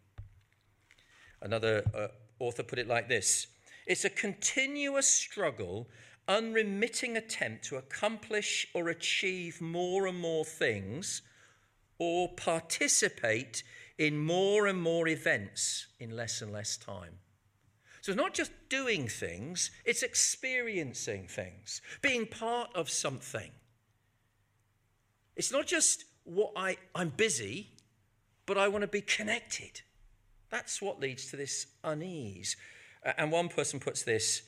Another 1.41 1.83
uh, 1.95 2.07
author 2.39 2.63
put 2.63 2.79
it 2.79 2.87
like 2.87 3.07
this 3.07 3.47
it's 3.85 4.05
a 4.05 4.09
continuous 4.09 5.07
struggle, 5.07 5.89
unremitting 6.27 7.17
attempt 7.17 7.65
to 7.65 7.77
accomplish 7.77 8.67
or 8.73 8.89
achieve 8.89 9.61
more 9.61 10.07
and 10.07 10.19
more 10.19 10.45
things 10.45 11.21
or 11.97 12.29
participate 12.29 13.63
in 13.97 14.17
more 14.17 14.65
and 14.65 14.81
more 14.81 15.07
events 15.07 15.87
in 15.99 16.15
less 16.15 16.41
and 16.41 16.51
less 16.51 16.77
time. 16.77 17.13
So 18.01 18.11
it's 18.11 18.17
not 18.17 18.33
just 18.33 18.51
doing 18.69 19.07
things, 19.07 19.69
it's 19.85 20.01
experiencing 20.01 21.27
things, 21.27 21.81
being 22.01 22.25
part 22.25 22.71
of 22.73 22.89
something. 22.89 23.51
It's 25.35 25.51
not 25.51 25.67
just 25.67 26.05
what 26.23 26.53
I, 26.55 26.77
I'm 26.95 27.09
busy, 27.09 27.69
but 28.47 28.57
I 28.57 28.67
want 28.67 28.81
to 28.81 28.87
be 28.87 29.01
connected. 29.01 29.81
That's 30.49 30.81
what 30.81 30.99
leads 30.99 31.29
to 31.29 31.37
this 31.37 31.67
unease. 31.83 32.57
And 33.03 33.31
one 33.31 33.49
person 33.49 33.79
puts 33.79 34.03
this 34.03 34.43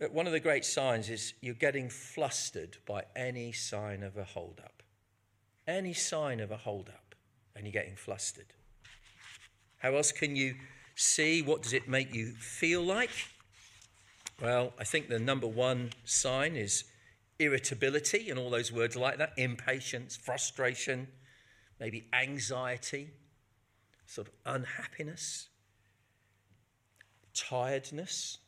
uh, 0.00 0.06
one 0.06 0.26
of 0.26 0.32
the 0.32 0.40
great 0.40 0.64
signs 0.64 1.10
is 1.10 1.34
you're 1.40 1.54
getting 1.54 1.88
flustered 1.88 2.78
by 2.86 3.04
any 3.14 3.52
sign 3.52 4.02
of 4.02 4.16
a 4.16 4.24
holdup. 4.24 4.82
Any 5.66 5.92
sign 5.92 6.40
of 6.40 6.50
a 6.50 6.56
holdup, 6.56 7.14
and 7.54 7.64
you're 7.64 7.72
getting 7.72 7.94
flustered. 7.94 8.52
How 9.78 9.94
else 9.94 10.10
can 10.10 10.34
you 10.34 10.54
see? 10.96 11.42
What 11.42 11.62
does 11.62 11.72
it 11.72 11.88
make 11.88 12.14
you 12.14 12.32
feel 12.32 12.82
like? 12.82 13.10
Well, 14.40 14.72
I 14.78 14.84
think 14.84 15.08
the 15.08 15.20
number 15.20 15.46
one 15.46 15.90
sign 16.04 16.56
is 16.56 16.84
irritability 17.38 18.30
and 18.30 18.38
all 18.38 18.50
those 18.50 18.72
words 18.72 18.96
like 18.96 19.18
that 19.18 19.32
impatience, 19.36 20.16
frustration, 20.16 21.08
maybe 21.78 22.08
anxiety, 22.12 23.10
sort 24.06 24.28
of 24.28 24.34
unhappiness, 24.44 25.48
tiredness, 27.34 28.38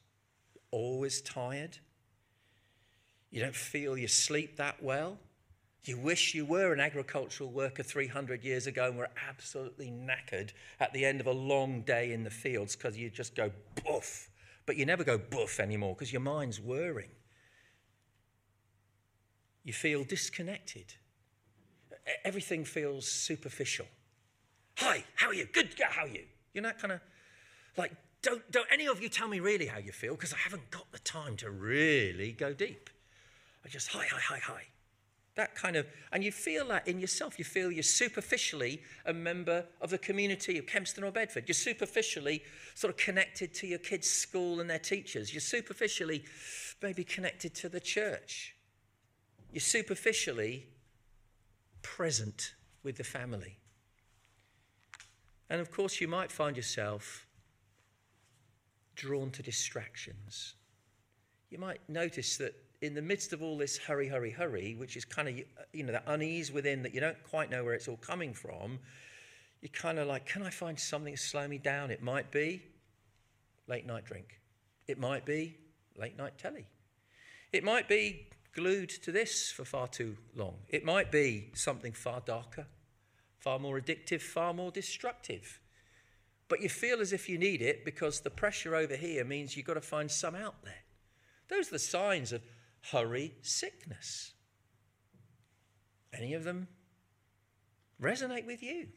always 0.70 1.20
tired. 1.20 1.78
You 3.30 3.40
don't 3.40 3.56
feel 3.56 3.96
you 3.96 4.08
sleep 4.08 4.56
that 4.56 4.82
well. 4.82 5.18
You 5.84 5.98
wish 5.98 6.34
you 6.34 6.46
were 6.46 6.72
an 6.72 6.80
agricultural 6.80 7.50
worker 7.50 7.82
300 7.82 8.42
years 8.42 8.66
ago 8.66 8.86
and 8.86 8.96
were 8.96 9.10
absolutely 9.28 9.90
knackered 9.90 10.52
at 10.80 10.92
the 10.94 11.04
end 11.04 11.20
of 11.20 11.26
a 11.26 11.32
long 11.32 11.82
day 11.82 12.12
in 12.12 12.24
the 12.24 12.30
fields 12.30 12.74
because 12.74 12.96
you 12.96 13.10
just 13.10 13.34
go 13.34 13.50
boof. 13.84 14.30
But 14.64 14.76
you 14.76 14.86
never 14.86 15.04
go 15.04 15.18
boof 15.18 15.60
anymore 15.60 15.94
because 15.94 16.12
your 16.12 16.22
mind's 16.22 16.58
whirring. 16.58 17.10
You 19.62 19.74
feel 19.74 20.04
disconnected. 20.04 20.94
Everything 22.24 22.64
feels 22.64 23.06
superficial. 23.06 23.86
Hi, 24.78 25.04
how 25.16 25.28
are 25.28 25.34
you? 25.34 25.46
Good, 25.52 25.74
how 25.78 26.04
are 26.04 26.08
you? 26.08 26.24
You're 26.54 26.62
know, 26.62 26.72
kind 26.72 26.92
of 26.92 27.00
like, 27.76 27.92
don't, 28.24 28.50
don't 28.50 28.66
any 28.72 28.86
of 28.86 29.02
you 29.02 29.08
tell 29.08 29.28
me 29.28 29.38
really 29.38 29.66
how 29.66 29.78
you 29.78 29.92
feel 29.92 30.14
because 30.14 30.32
I 30.32 30.38
haven't 30.38 30.70
got 30.70 30.90
the 30.90 30.98
time 30.98 31.36
to 31.36 31.50
really 31.50 32.32
go 32.32 32.52
deep. 32.52 32.90
I 33.64 33.68
just, 33.68 33.88
hi, 33.88 34.06
hi, 34.10 34.18
hi, 34.18 34.38
hi. 34.42 34.62
That 35.36 35.54
kind 35.54 35.76
of, 35.76 35.86
and 36.12 36.22
you 36.24 36.32
feel 36.32 36.68
that 36.68 36.86
in 36.86 37.00
yourself. 37.00 37.38
You 37.38 37.44
feel 37.44 37.70
you're 37.70 37.82
superficially 37.82 38.82
a 39.04 39.12
member 39.12 39.64
of 39.80 39.90
the 39.90 39.98
community 39.98 40.58
of 40.58 40.66
Kempston 40.66 41.02
or 41.02 41.10
Bedford. 41.10 41.44
You're 41.46 41.54
superficially 41.54 42.42
sort 42.74 42.92
of 42.92 42.96
connected 42.96 43.52
to 43.54 43.66
your 43.66 43.80
kids' 43.80 44.08
school 44.08 44.60
and 44.60 44.70
their 44.70 44.78
teachers. 44.78 45.34
You're 45.34 45.40
superficially 45.40 46.24
maybe 46.82 47.04
connected 47.04 47.54
to 47.56 47.68
the 47.68 47.80
church. 47.80 48.54
You're 49.52 49.60
superficially 49.60 50.68
present 51.82 52.54
with 52.82 52.96
the 52.96 53.04
family. 53.04 53.58
And 55.50 55.60
of 55.60 55.70
course, 55.70 56.00
you 56.00 56.08
might 56.08 56.30
find 56.30 56.56
yourself 56.56 57.26
drawn 58.94 59.30
to 59.32 59.42
distractions. 59.42 60.54
You 61.50 61.58
might 61.58 61.80
notice 61.88 62.36
that 62.38 62.54
in 62.80 62.94
the 62.94 63.02
midst 63.02 63.32
of 63.32 63.42
all 63.42 63.56
this 63.56 63.78
hurry, 63.78 64.08
hurry, 64.08 64.30
hurry, 64.30 64.74
which 64.74 64.96
is 64.96 65.04
kind 65.04 65.28
of, 65.28 65.40
you 65.72 65.84
know, 65.84 65.92
that 65.92 66.04
unease 66.06 66.52
within 66.52 66.82
that 66.82 66.94
you 66.94 67.00
don't 67.00 67.22
quite 67.24 67.50
know 67.50 67.64
where 67.64 67.74
it's 67.74 67.88
all 67.88 67.96
coming 67.96 68.34
from, 68.34 68.78
you're 69.62 69.70
kind 69.72 69.98
of 69.98 70.06
like, 70.06 70.26
can 70.26 70.42
I 70.42 70.50
find 70.50 70.78
something 70.78 71.14
to 71.14 71.20
slow 71.20 71.48
me 71.48 71.58
down? 71.58 71.90
It 71.90 72.02
might 72.02 72.30
be 72.30 72.62
late 73.66 73.86
night 73.86 74.04
drink. 74.04 74.40
It 74.86 74.98
might 74.98 75.24
be 75.24 75.56
late 75.96 76.18
night 76.18 76.36
telly. 76.36 76.66
It 77.52 77.64
might 77.64 77.88
be 77.88 78.28
glued 78.54 78.90
to 78.90 79.12
this 79.12 79.50
for 79.50 79.64
far 79.64 79.88
too 79.88 80.16
long. 80.34 80.56
It 80.68 80.84
might 80.84 81.10
be 81.10 81.50
something 81.54 81.92
far 81.92 82.20
darker, 82.20 82.66
far 83.38 83.58
more 83.58 83.80
addictive, 83.80 84.20
far 84.20 84.52
more 84.52 84.70
destructive. 84.70 85.60
But 86.48 86.60
you 86.60 86.68
feel 86.68 87.00
as 87.00 87.12
if 87.12 87.28
you 87.28 87.38
need 87.38 87.62
it 87.62 87.84
because 87.84 88.20
the 88.20 88.30
pressure 88.30 88.74
over 88.74 88.96
here 88.96 89.24
means 89.24 89.56
you've 89.56 89.66
got 89.66 89.74
to 89.74 89.80
find 89.80 90.10
some 90.10 90.34
outlet. 90.34 90.84
Those 91.48 91.68
are 91.68 91.72
the 91.72 91.78
signs 91.78 92.32
of 92.32 92.42
hurry 92.92 93.34
sickness. 93.42 94.32
Any 96.12 96.34
of 96.34 96.44
them 96.44 96.68
resonate 98.00 98.46
with 98.46 98.62
you? 98.62 98.88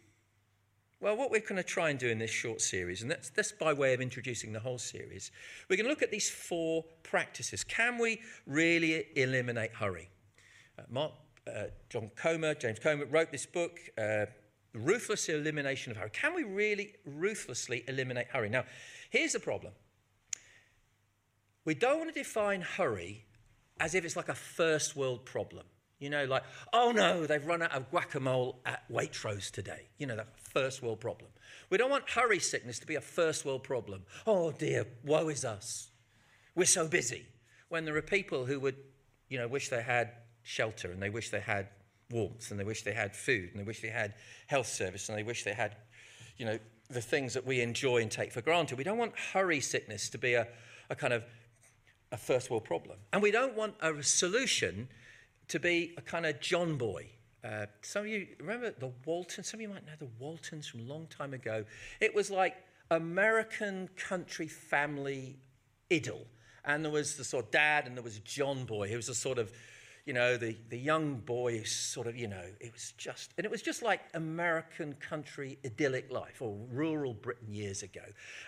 Well, 1.00 1.16
what 1.16 1.30
we're 1.30 1.42
going 1.42 1.58
to 1.58 1.64
try 1.64 1.92
and 1.92 2.00
do 2.00 2.08
in 2.08 2.18
this 2.18 2.32
short 2.32 2.60
series, 2.60 3.04
and 3.04 3.12
that's, 3.12 3.30
that's 3.30 3.52
by 3.52 3.72
way 3.72 3.94
of 3.94 4.02
introducing 4.02 4.52
the 4.52 4.60
whole 4.60 4.80
series, 4.80 5.32
we're 5.70 5.76
going 5.76 5.86
to 5.86 5.92
look 5.92 6.02
at 6.02 6.10
these 6.10 6.30
four 6.30 6.84
practices. 7.04 7.64
Can 7.64 8.00
we 8.00 8.20
really 8.48 9.06
eliminate 9.16 9.74
hurry? 9.74 10.10
Uh, 10.78 10.84
Mark, 10.90 11.12
uh, 11.48 11.66
John 11.90 12.10
Comer, 12.16 12.56
James 12.56 12.80
Comer 12.80 13.06
wrote 13.06 13.32
this 13.32 13.46
book, 13.46 13.80
uh, 13.98 14.26
Ruthless 14.74 15.30
Elimination 15.30 15.92
of 15.92 15.98
Hurry. 15.98 16.10
Can 16.12 16.36
we 16.36 16.44
really 16.44 16.94
ruthlessly 17.06 17.84
eliminate 17.88 18.28
hurry? 18.28 18.50
Now, 18.50 18.66
here's 19.10 19.34
the 19.34 19.40
problem 19.40 19.74
we 21.66 21.74
don't 21.74 21.98
want 21.98 22.14
to 22.14 22.18
define 22.18 22.62
hurry 22.62 23.26
as 23.80 23.94
if 23.94 24.06
it's 24.06 24.16
like 24.16 24.30
a 24.30 24.36
first 24.36 24.96
world 24.96 25.26
problem. 25.26 25.66
You 26.00 26.10
know, 26.10 26.26
like, 26.26 26.44
oh 26.74 26.92
no, 26.92 27.26
they've 27.26 27.46
run 27.46 27.64
out 27.64 27.74
of 27.74 27.92
guacamole 27.92 28.56
at 28.66 28.90
Waitrose 28.90 29.50
today. 29.50 29.88
You 29.98 30.06
know, 30.06 30.16
that 30.16 30.40
first 30.40 30.84
world 30.84 31.00
problem. 31.00 31.32
We 31.70 31.78
don't 31.78 31.90
want 31.90 32.10
hurry 32.10 32.40
sickness 32.40 32.80
to 32.80 32.88
be 32.88 32.96
a 32.96 33.02
first 33.02 33.46
world 33.46 33.64
problem. 33.64 34.04
Oh 34.26 34.52
dear, 34.52 34.86
woe 35.04 35.28
is 35.30 35.44
us. 35.44 35.90
We're 36.56 36.66
so 36.66 36.88
busy. 36.88 37.26
When 37.70 37.84
there 37.84 37.98
are 37.98 38.02
people 38.02 38.46
who 38.46 38.60
would, 38.60 38.78
you 39.28 39.38
know, 39.38 39.48
wish 39.48 39.70
they 39.70 39.82
had 39.82 40.12
shelter 40.44 40.92
and 40.92 41.02
they 41.02 41.10
wish 41.10 41.32
they 41.32 41.40
had 41.40 41.68
warmth 42.12 42.52
and 42.52 42.60
they 42.60 42.64
wish 42.64 42.84
they 42.84 42.94
had 42.94 43.16
food 43.16 43.50
and 43.52 43.60
they 43.60 43.64
wish 43.64 43.82
they 43.82 43.90
had 43.90 44.14
health 44.48 44.68
service 44.68 45.10
and 45.10 45.18
they 45.18 45.24
wish 45.24 45.44
they 45.44 45.54
had, 45.54 45.76
you 46.38 46.46
know, 46.46 46.60
the 46.90 47.02
things 47.02 47.34
that 47.34 47.46
we 47.46 47.62
enjoy 47.62 48.02
and 48.02 48.10
take 48.10 48.32
for 48.32 48.42
granted. 48.42 48.78
We 48.78 48.84
don't 48.84 48.98
want 48.98 49.14
hurry 49.34 49.60
sickness 49.60 50.10
to 50.10 50.18
be 50.18 50.36
a, 50.36 50.48
a 50.90 50.96
kind 50.96 51.14
of 51.14 51.24
a 52.12 52.18
first 52.18 52.50
world 52.50 52.64
problem. 52.64 52.98
And 53.12 53.22
we 53.22 53.32
don't 53.32 53.56
want 53.56 53.76
a 53.82 54.02
solution 54.02 54.88
to 55.50 55.60
be 55.60 55.94
a 55.98 56.02
kind 56.02 56.26
of 56.26 56.40
John 56.40 56.78
boy. 56.78 57.08
Uh, 57.44 57.66
some 57.82 58.04
of 58.04 58.08
you 58.08 58.28
remember 58.40 58.72
the 58.72 58.92
Waltons? 59.06 59.50
Some 59.50 59.60
of 59.60 59.62
you 59.62 59.70
might 59.70 59.86
know 59.86 59.94
the 60.00 60.10
Waltons 60.20 60.68
from 60.68 60.82
a 60.82 60.84
long 60.84 61.08
time 61.08 61.34
ago. 61.34 61.66
It 62.00 62.14
was 62.14 62.32
like 62.32 62.56
American 62.90 63.90
country 63.96 64.48
family 64.48 65.38
idyll. 65.92 66.26
And 66.66 66.84
there 66.84 66.92
was 66.92 67.16
the 67.16 67.24
sort 67.24 67.46
of 67.46 67.52
dad, 67.52 67.88
and 67.88 67.96
there 67.96 68.04
was 68.04 68.20
John 68.20 68.66
boy, 68.66 68.90
who 68.90 68.98
was 68.98 69.08
a 69.08 69.16
sort 69.16 69.38
of, 69.38 69.52
you 70.08 70.14
know, 70.14 70.38
the, 70.38 70.56
the 70.70 70.80
young 70.80 71.16
boy, 71.16 71.64
sort 71.64 72.08
of, 72.08 72.16
you 72.16 72.30
know, 72.30 72.46
it 72.62 72.72
was 72.72 72.94
just, 72.98 73.34
and 73.38 73.44
it 73.44 73.52
was 73.52 73.62
just 73.62 73.84
like 73.84 74.00
American 74.14 74.94
country 74.94 75.60
idyllic 75.66 76.10
life 76.10 76.42
or 76.42 76.56
rural 76.72 77.14
Britain 77.14 77.54
years 77.54 77.84
ago. 77.84 78.04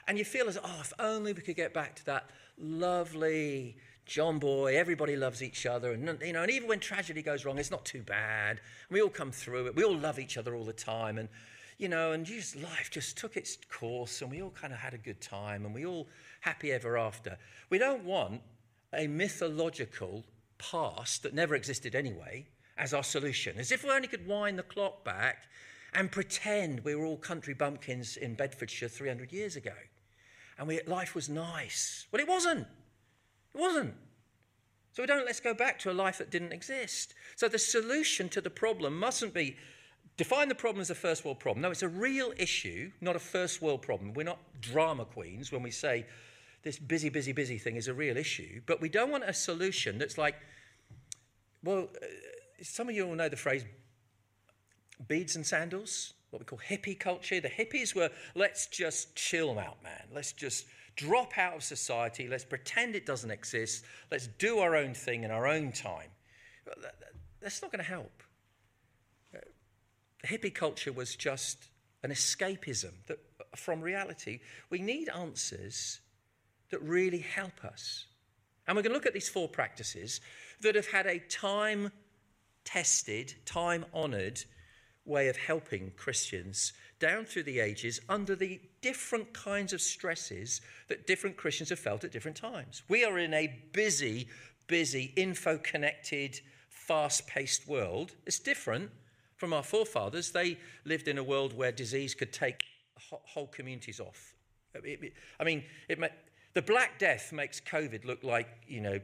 And 0.08 0.18
you 0.18 0.24
feel 0.24 0.48
as, 0.48 0.58
oh, 0.58 0.78
if 0.80 0.94
only 1.00 1.34
we 1.34 1.42
could 1.42 1.58
get 1.58 1.74
back 1.74 1.98
to 1.98 2.06
that 2.06 2.30
lovely 2.58 3.76
John 4.06 4.40
Boy, 4.40 4.78
everybody 4.78 5.18
loves 5.18 5.44
each 5.44 5.66
other, 5.66 5.92
and 5.92 6.18
you 6.22 6.32
know, 6.32 6.42
and 6.42 6.50
even 6.50 6.68
when 6.68 6.80
tragedy 6.80 7.22
goes 7.22 7.46
wrong, 7.46 7.60
it's 7.60 7.70
not 7.70 7.86
too 7.86 8.02
bad. 8.02 8.60
We 8.90 9.02
all 9.02 9.10
come 9.10 9.32
through 9.32 9.68
it. 9.68 9.76
We 9.76 9.84
all 9.84 9.96
love 9.96 10.18
each 10.18 10.36
other 10.38 10.56
all 10.56 10.64
the 10.64 10.74
time, 10.74 11.20
and 11.20 11.30
you 11.78 11.90
know, 11.90 12.14
and 12.14 12.26
just 12.26 12.56
life 12.56 12.90
just 12.90 13.18
took 13.18 13.38
its 13.38 13.58
course, 13.70 14.24
and 14.24 14.32
we 14.32 14.42
all 14.42 14.50
kind 14.50 14.74
of 14.74 14.80
had 14.80 14.96
a 14.96 14.98
good 14.98 15.22
time, 15.22 15.64
and 15.64 15.76
we 15.76 15.86
all 15.86 16.08
happy 16.40 16.72
ever 16.72 16.98
after. 16.98 17.38
We 17.70 17.78
don't 17.78 18.04
want 18.04 18.42
a 18.94 19.06
mythological 19.06 20.24
past 20.60 21.24
that 21.24 21.34
never 21.34 21.56
existed 21.56 21.96
anyway 21.96 22.46
as 22.78 22.94
our 22.94 23.04
solution, 23.04 23.58
as 23.58 23.72
if 23.72 23.84
we 23.84 23.90
only 23.90 24.08
could 24.08 24.28
wind 24.28 24.60
the 24.60 24.64
clock 24.64 25.04
back 25.04 25.48
and 25.94 26.12
pretend 26.12 26.82
we 26.82 26.96
were 26.96 27.06
all 27.06 27.18
country 27.18 27.54
bumpkins 27.54 28.16
in 28.16 28.36
Bedfordshire 28.36 28.90
300 28.90 29.34
years 29.34 29.56
ago 29.56 29.74
and 30.60 30.68
we, 30.68 30.82
life 30.86 31.16
was 31.16 31.30
nice. 31.30 32.06
Well, 32.12 32.22
it 32.22 32.28
wasn't. 32.28 32.68
It 33.56 33.60
wasn't. 33.60 33.96
So 34.92 35.02
we 35.02 35.08
don't 35.08 35.26
let's 35.26 35.40
go 35.40 35.54
back 35.54 35.80
to 35.80 35.92
a 35.92 35.94
life 35.94 36.18
that 36.18 36.30
didn't 36.30 36.52
exist. 36.52 37.16
So 37.38 37.48
the 37.48 37.58
solution 37.58 38.28
to 38.30 38.42
the 38.42 38.50
problem 38.50 39.00
mustn't 39.00 39.34
be 39.34 39.56
define 40.18 40.50
the 40.50 40.56
problem 40.56 40.82
as 40.82 40.90
a 40.90 40.96
first 40.96 41.24
world 41.24 41.40
problem. 41.40 41.62
No, 41.62 41.72
it's 41.72 41.82
a 41.82 41.88
real 41.88 42.34
issue, 42.38 42.92
not 43.00 43.16
a 43.16 43.20
first 43.20 43.62
world 43.62 43.82
problem. 43.82 44.14
We're 44.14 44.24
not 44.24 44.40
drama 44.60 45.06
queens 45.06 45.50
when 45.50 45.64
we 45.64 45.72
say 45.72 46.06
this 46.64 46.78
busy, 46.78 47.10
busy, 47.10 47.32
busy 47.32 47.58
thing 47.58 47.76
is 47.76 47.88
a 47.88 47.94
real 47.94 48.18
issue. 48.18 48.62
But 48.66 48.82
we 48.82 48.90
don't 48.90 49.12
want 49.12 49.24
a 49.26 49.34
solution 49.34 49.98
that's 49.98 50.18
like, 50.18 50.36
well, 51.64 51.88
uh, 52.02 52.06
some 52.62 52.90
of 52.90 52.96
you 52.96 53.08
will 53.08 53.16
know 53.16 53.30
the 53.30 53.38
phrase 53.38 53.66
beads 55.08 55.36
and 55.36 55.46
sandals 55.46 56.14
what 56.30 56.40
we 56.40 56.46
call 56.46 56.60
hippie 56.60 57.00
culture. 57.00 57.40
The 57.40 57.50
hippies 57.50 57.96
were, 57.96 58.10
let's 58.36 58.68
just 58.68 59.16
chill 59.16 59.58
out, 59.58 59.82
man. 59.84 60.04
Let's 60.14 60.32
just 60.32 60.66
drop 60.96 61.38
out 61.38 61.56
of 61.56 61.64
society. 61.64 62.28
Let's 62.28 62.46
pretend 62.46 62.96
it 62.96 63.06
doesn't 63.06 63.32
exist. 63.32 63.86
Let's 64.12 64.28
do 64.28 64.60
our 64.60 64.76
own 64.76 64.94
thing 64.94 65.24
in 65.24 65.32
our 65.32 65.48
own 65.48 65.72
time. 65.72 66.10
That's 67.42 67.62
not 67.62 67.72
going 67.72 67.84
to 67.84 67.90
help. 67.90 68.24
The 69.32 70.28
hippie 70.28 70.54
culture 70.54 70.92
was 70.92 71.16
just 71.16 71.70
an 72.04 72.12
escapism 72.12 72.92
that, 73.08 73.20
from 73.56 73.82
reality. 73.82 74.42
We 74.70 74.80
need 74.80 75.10
answers 75.10 76.02
that 76.72 76.82
really 76.82 77.20
help 77.20 77.64
us. 77.64 78.06
And 78.68 78.76
we're 78.76 78.84
going 78.84 78.92
to 78.92 78.98
look 78.98 79.06
at 79.06 79.14
these 79.14 79.30
four 79.30 79.48
practices 79.48 80.22
that 80.62 80.76
have 80.76 80.88
had 80.88 81.08
a 81.08 81.20
time 81.20 81.92
tested, 82.66 83.34
time 83.46 83.86
honored 83.94 84.44
way 85.06 85.28
of 85.28 85.38
helping 85.38 85.92
Christians 85.98 86.74
down 87.00 87.26
through 87.26 87.44
the 87.44 87.60
ages 87.60 88.00
under 88.10 88.36
the 88.36 88.60
different 88.82 89.34
kinds 89.34 89.74
of 89.74 89.82
stresses 89.82 90.62
that 90.88 91.08
different 91.08 91.36
Christians 91.36 91.70
have 91.70 91.80
felt 91.80 92.04
at 92.04 92.12
different 92.12 92.38
times. 92.38 92.84
We 92.88 93.04
are 93.04 93.18
in 93.18 93.34
a 93.34 93.60
busy, 93.74 94.28
busy, 94.68 95.14
info 95.16 95.58
connected, 95.58 96.40
fast 96.70 97.26
paced 97.26 97.68
world. 97.68 98.14
It's 98.26 98.40
different 98.40 98.92
from 99.38 99.54
our 99.54 99.64
forefathers. 99.64 100.32
They 100.32 100.58
lived 100.86 101.08
in 101.08 101.18
a 101.18 101.24
world 101.24 101.58
where 101.58 101.72
disease 101.72 102.14
could 102.14 102.34
take 102.34 102.62
whole 103.00 103.48
communities 103.48 104.00
off. 104.00 104.36
I 104.76 105.44
mean, 105.44 105.64
it, 105.88 106.00
the 106.54 106.62
Black 106.62 107.00
Death 107.00 107.32
makes 107.32 107.62
COVID 107.62 108.06
look 108.06 108.24
like, 108.24 108.48
you 108.68 108.82
know, 108.82 109.00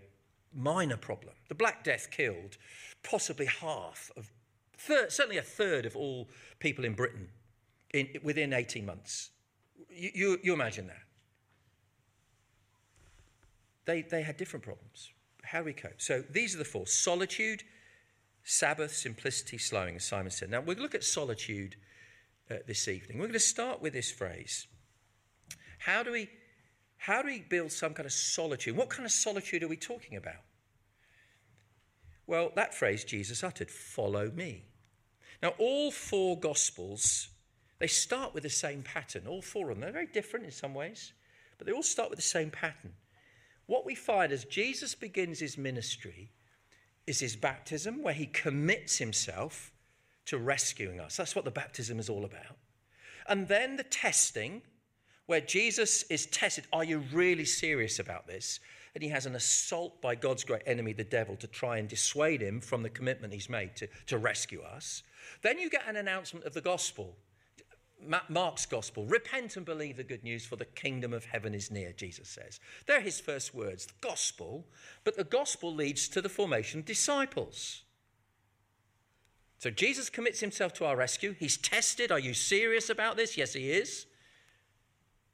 minor 0.53 0.97
problem. 0.97 1.34
The 1.49 1.55
Black 1.55 1.84
Death 1.84 2.10
killed 2.12 2.58
possibly 3.03 3.45
half 3.45 4.12
of, 4.17 4.31
certainly 4.77 5.38
a 5.38 5.43
third 5.43 5.86
of 5.86 5.95
all 5.95 6.27
people 6.60 6.86
in 6.86 6.93
Britain 6.93 7.29
in, 7.93 8.08
within 8.23 8.53
18 8.53 8.86
months. 8.86 9.29
You, 9.89 10.10
you, 10.13 10.38
you 10.43 10.53
imagine 10.53 10.88
that. 10.88 11.01
They, 13.86 14.01
they 14.01 14.23
had 14.23 14.38
different 14.38 14.63
problems. 14.63 15.12
How 15.43 15.60
do 15.60 15.65
we 15.65 15.73
cope? 15.73 16.01
So 16.01 16.23
these 16.29 16.55
are 16.55 16.58
the 16.58 16.65
four 16.65 16.88
solitude, 16.88 17.63
Sabbath, 18.43 18.93
simplicity, 18.93 19.60
slowing, 19.60 19.95
as 19.95 20.03
Simon 20.03 20.31
said. 20.31 20.49
Now, 20.49 20.62
we'll 20.62 20.77
look 20.77 20.95
at 20.95 21.03
solitude 21.03 21.75
uh, 22.49 22.55
this 22.67 22.88
evening. 22.88 23.17
We're 23.17 23.25
going 23.25 23.34
to 23.34 23.39
start 23.39 23.81
with 23.81 23.93
this 23.93 24.12
phrase. 24.12 24.67
How 25.79 26.01
do 26.01 26.12
we 26.12 26.29
how 27.06 27.22
do 27.22 27.28
we 27.28 27.39
build 27.39 27.72
some 27.72 27.94
kind 27.94 28.08
of 28.08 28.12
solitude? 28.12 28.76
What 28.76 28.89
kind 28.89 29.06
of 29.06 29.12
solitude 29.12 29.62
are 29.62 29.68
we 29.68 29.78
talking 29.78 30.18
about? 30.18 30.41
Well, 32.26 32.52
that 32.56 32.74
phrase 32.74 33.04
Jesus 33.04 33.44
uttered, 33.44 33.70
follow 33.70 34.32
me. 34.32 34.63
Now, 35.44 35.54
all 35.60 35.91
four 35.91 36.39
gospels, 36.39 37.30
they 37.78 37.86
start 37.86 38.34
with 38.34 38.41
the 38.41 38.50
same 38.50 38.82
pattern. 38.82 39.28
All 39.28 39.44
four 39.44 39.70
of 39.70 39.76
them. 39.76 39.82
They're 39.82 39.91
very 39.91 40.08
different 40.08 40.46
in 40.46 40.52
some 40.52 40.74
ways, 40.74 41.13
but 41.60 41.68
they 41.68 41.74
all 41.74 41.84
start 41.84 42.10
with 42.10 42.18
the 42.18 42.24
same 42.24 42.50
pattern. 42.50 42.94
What 43.68 43.86
we 43.86 43.94
find 43.94 44.32
as 44.32 44.44
Jesus 44.44 44.96
begins 44.96 45.39
his 45.39 45.60
ministry 45.60 46.32
is 47.06 47.20
his 47.20 47.36
baptism, 47.36 48.02
where 48.02 48.15
he 48.15 48.26
commits 48.26 48.98
himself 48.98 49.72
to 50.26 50.39
rescuing 50.39 51.00
us. 51.00 51.18
That's 51.18 51.36
what 51.36 51.46
the 51.46 51.52
baptism 51.52 52.00
is 52.00 52.10
all 52.10 52.26
about. 52.26 52.58
And 53.28 53.48
then 53.48 53.76
the 53.76 53.84
testing, 53.84 54.63
where 55.26 55.42
Jesus 55.42 56.04
is 56.04 56.26
tested 56.28 56.66
are 56.72 56.84
you 56.84 57.00
really 57.12 57.46
serious 57.46 58.00
about 58.00 58.28
this? 58.28 58.60
And 58.94 59.04
he 59.04 59.10
has 59.10 59.26
an 59.26 59.36
assault 59.36 60.02
by 60.02 60.16
God's 60.16 60.46
great 60.46 60.62
enemy, 60.66 60.94
the 60.94 61.04
devil, 61.04 61.36
to 61.38 61.48
try 61.48 61.78
and 61.78 61.90
dissuade 61.90 62.42
him 62.42 62.62
from 62.62 62.82
the 62.82 62.90
commitment 62.90 63.34
he's 63.34 63.50
made 63.50 63.76
to, 63.76 63.88
to 64.08 64.18
rescue 64.18 64.62
us. 64.62 65.04
Then 65.42 65.60
you 65.60 65.70
get 65.70 65.88
an 65.88 65.98
announcement 65.98 66.46
of 66.46 66.54
the 66.54 66.62
gospel, 66.62 67.18
Mark's 68.30 68.66
gospel 68.66 69.06
repent 69.06 69.58
and 69.58 69.66
believe 69.66 69.98
the 69.98 70.04
good 70.04 70.24
news, 70.24 70.46
for 70.46 70.56
the 70.56 70.66
kingdom 70.66 71.14
of 71.14 71.26
heaven 71.26 71.54
is 71.54 71.72
near, 71.72 71.92
Jesus 71.92 72.30
says. 72.30 72.60
They're 72.86 73.02
his 73.02 73.20
first 73.20 73.54
words, 73.54 73.88
the 73.88 73.94
gospel, 74.02 74.66
but 75.04 75.18
the 75.18 75.24
gospel 75.24 75.74
leads 75.74 76.08
to 76.10 76.22
the 76.22 76.30
formation 76.30 76.80
of 76.80 76.86
disciples. 76.86 77.84
So 79.58 79.72
Jesus 79.72 80.10
commits 80.10 80.40
himself 80.40 80.74
to 80.74 80.86
our 80.86 80.96
rescue. 80.96 81.36
He's 81.38 81.58
tested. 81.58 82.12
Are 82.12 82.20
you 82.20 82.34
serious 82.34 82.90
about 82.90 83.18
this? 83.18 83.38
Yes, 83.38 83.54
he 83.54 83.72
is 83.72 84.06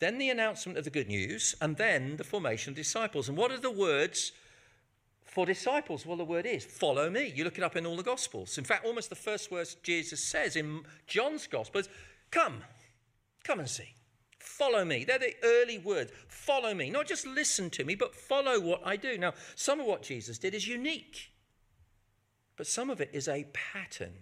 then 0.01 0.17
the 0.17 0.29
announcement 0.31 0.79
of 0.79 0.83
the 0.83 0.89
good 0.89 1.07
news, 1.07 1.55
and 1.61 1.77
then 1.77 2.17
the 2.17 2.23
formation 2.23 2.71
of 2.71 2.75
disciples. 2.75 3.29
And 3.29 3.37
what 3.37 3.51
are 3.51 3.59
the 3.59 3.71
words 3.71 4.31
for 5.23 5.45
disciples? 5.45 6.07
Well, 6.07 6.17
the 6.17 6.25
word 6.25 6.47
is 6.47 6.65
follow 6.65 7.07
me. 7.09 7.31
You 7.35 7.43
look 7.43 7.59
it 7.59 7.63
up 7.63 7.75
in 7.75 7.85
all 7.85 7.95
the 7.95 8.03
Gospels. 8.03 8.57
In 8.57 8.63
fact, 8.63 8.83
almost 8.83 9.09
the 9.09 9.15
first 9.15 9.51
words 9.51 9.75
Jesus 9.83 10.23
says 10.23 10.55
in 10.55 10.81
John's 11.05 11.45
Gospel 11.45 11.81
is 11.81 11.89
come, 12.31 12.63
come 13.43 13.59
and 13.59 13.69
see. 13.69 13.93
Follow 14.39 14.83
me. 14.83 15.05
They're 15.05 15.19
the 15.19 15.35
early 15.43 15.77
words. 15.77 16.11
Follow 16.27 16.73
me. 16.73 16.89
Not 16.89 17.05
just 17.05 17.27
listen 17.27 17.69
to 17.69 17.83
me, 17.83 17.93
but 17.93 18.15
follow 18.15 18.59
what 18.59 18.81
I 18.83 18.95
do. 18.95 19.19
Now, 19.19 19.33
some 19.55 19.79
of 19.79 19.85
what 19.85 20.01
Jesus 20.01 20.39
did 20.39 20.55
is 20.55 20.67
unique, 20.67 21.29
but 22.57 22.65
some 22.65 22.89
of 22.89 22.99
it 23.01 23.11
is 23.13 23.27
a 23.27 23.45
pattern. 23.53 24.13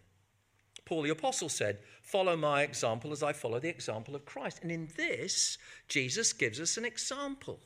Paul 0.89 1.04
the 1.04 1.12
Apostle 1.12 1.49
said, 1.49 1.78
Follow 2.02 2.36
my 2.36 2.63
example 2.63 3.12
as 3.12 3.21
I 3.21 3.32
follow 3.32 3.60
the 3.60 3.69
example 3.69 4.15
of 4.15 4.25
Christ. 4.25 4.58
And 4.63 4.71
in 4.71 4.89
this, 4.97 5.60
Jesus 5.88 6.34
gives 6.34 6.60
us 6.60 6.78
an 6.78 6.86
example. 6.86 7.60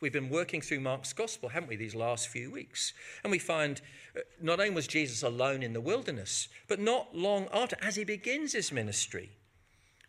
We've 0.00 0.10
been 0.10 0.30
working 0.30 0.62
through 0.62 0.80
Mark's 0.80 1.12
gospel, 1.12 1.50
haven't 1.50 1.68
we, 1.68 1.76
these 1.76 1.94
last 1.94 2.28
few 2.28 2.50
weeks? 2.50 2.94
And 3.22 3.30
we 3.30 3.38
find 3.38 3.82
uh, 4.16 4.20
not 4.40 4.58
only 4.58 4.70
was 4.70 4.86
Jesus 4.86 5.22
alone 5.22 5.62
in 5.62 5.74
the 5.74 5.82
wilderness, 5.82 6.48
but 6.66 6.80
not 6.80 7.14
long 7.14 7.46
after, 7.52 7.76
as 7.82 7.96
he 7.96 8.04
begins 8.04 8.54
his 8.54 8.72
ministry. 8.72 9.32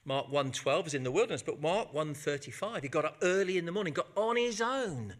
Mark 0.05 0.31
1:12 0.31 0.87
is 0.87 0.93
in 0.93 1.03
the 1.03 1.11
wilderness, 1.11 1.43
but 1.43 1.59
Mark 1.59 1.91
1:35, 1.91 2.83
he 2.83 2.87
got 2.87 3.03
up 3.03 3.17
early 3.21 3.57
in 3.57 3.65
the 3.65 3.73
morning, 3.73 3.93
got 3.93 4.07
on 4.15 4.37
his 4.37 4.61
own, 4.61 5.15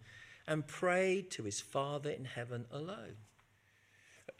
and 0.47 0.65
prayed 0.65 1.29
to 1.31 1.43
his 1.43 1.59
Father 1.59 2.09
in 2.09 2.23
heaven 2.23 2.67
alone 2.71 3.17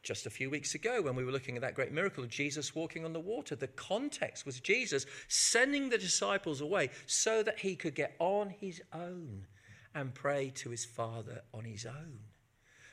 just 0.04 0.26
a 0.26 0.32
few 0.32 0.50
weeks 0.50 0.74
ago 0.74 1.02
when 1.02 1.16
we 1.16 1.24
were 1.24 1.32
looking 1.32 1.56
at 1.56 1.62
that 1.62 1.76
great 1.76 1.92
miracle 1.92 2.24
of 2.24 2.30
Jesus 2.30 2.74
walking 2.74 3.06
on 3.06 3.14
the 3.14 3.20
water. 3.20 3.56
The 3.56 3.68
context 3.68 4.46
was 4.46 4.60
Jesus 4.60 5.06
sending 5.28 5.90
the 5.90 5.98
disciples 5.98 6.62
away 6.62 6.90
so 7.06 7.44
that 7.44 7.60
he 7.60 7.76
could 7.76 7.96
get 7.96 8.16
on 8.20 8.50
his 8.50 8.82
own 8.94 9.46
and 9.94 10.14
pray 10.14 10.52
to 10.56 10.70
his 10.70 10.86
Father 10.86 11.42
on 11.54 11.66
his 11.66 11.86
own. 11.86 12.20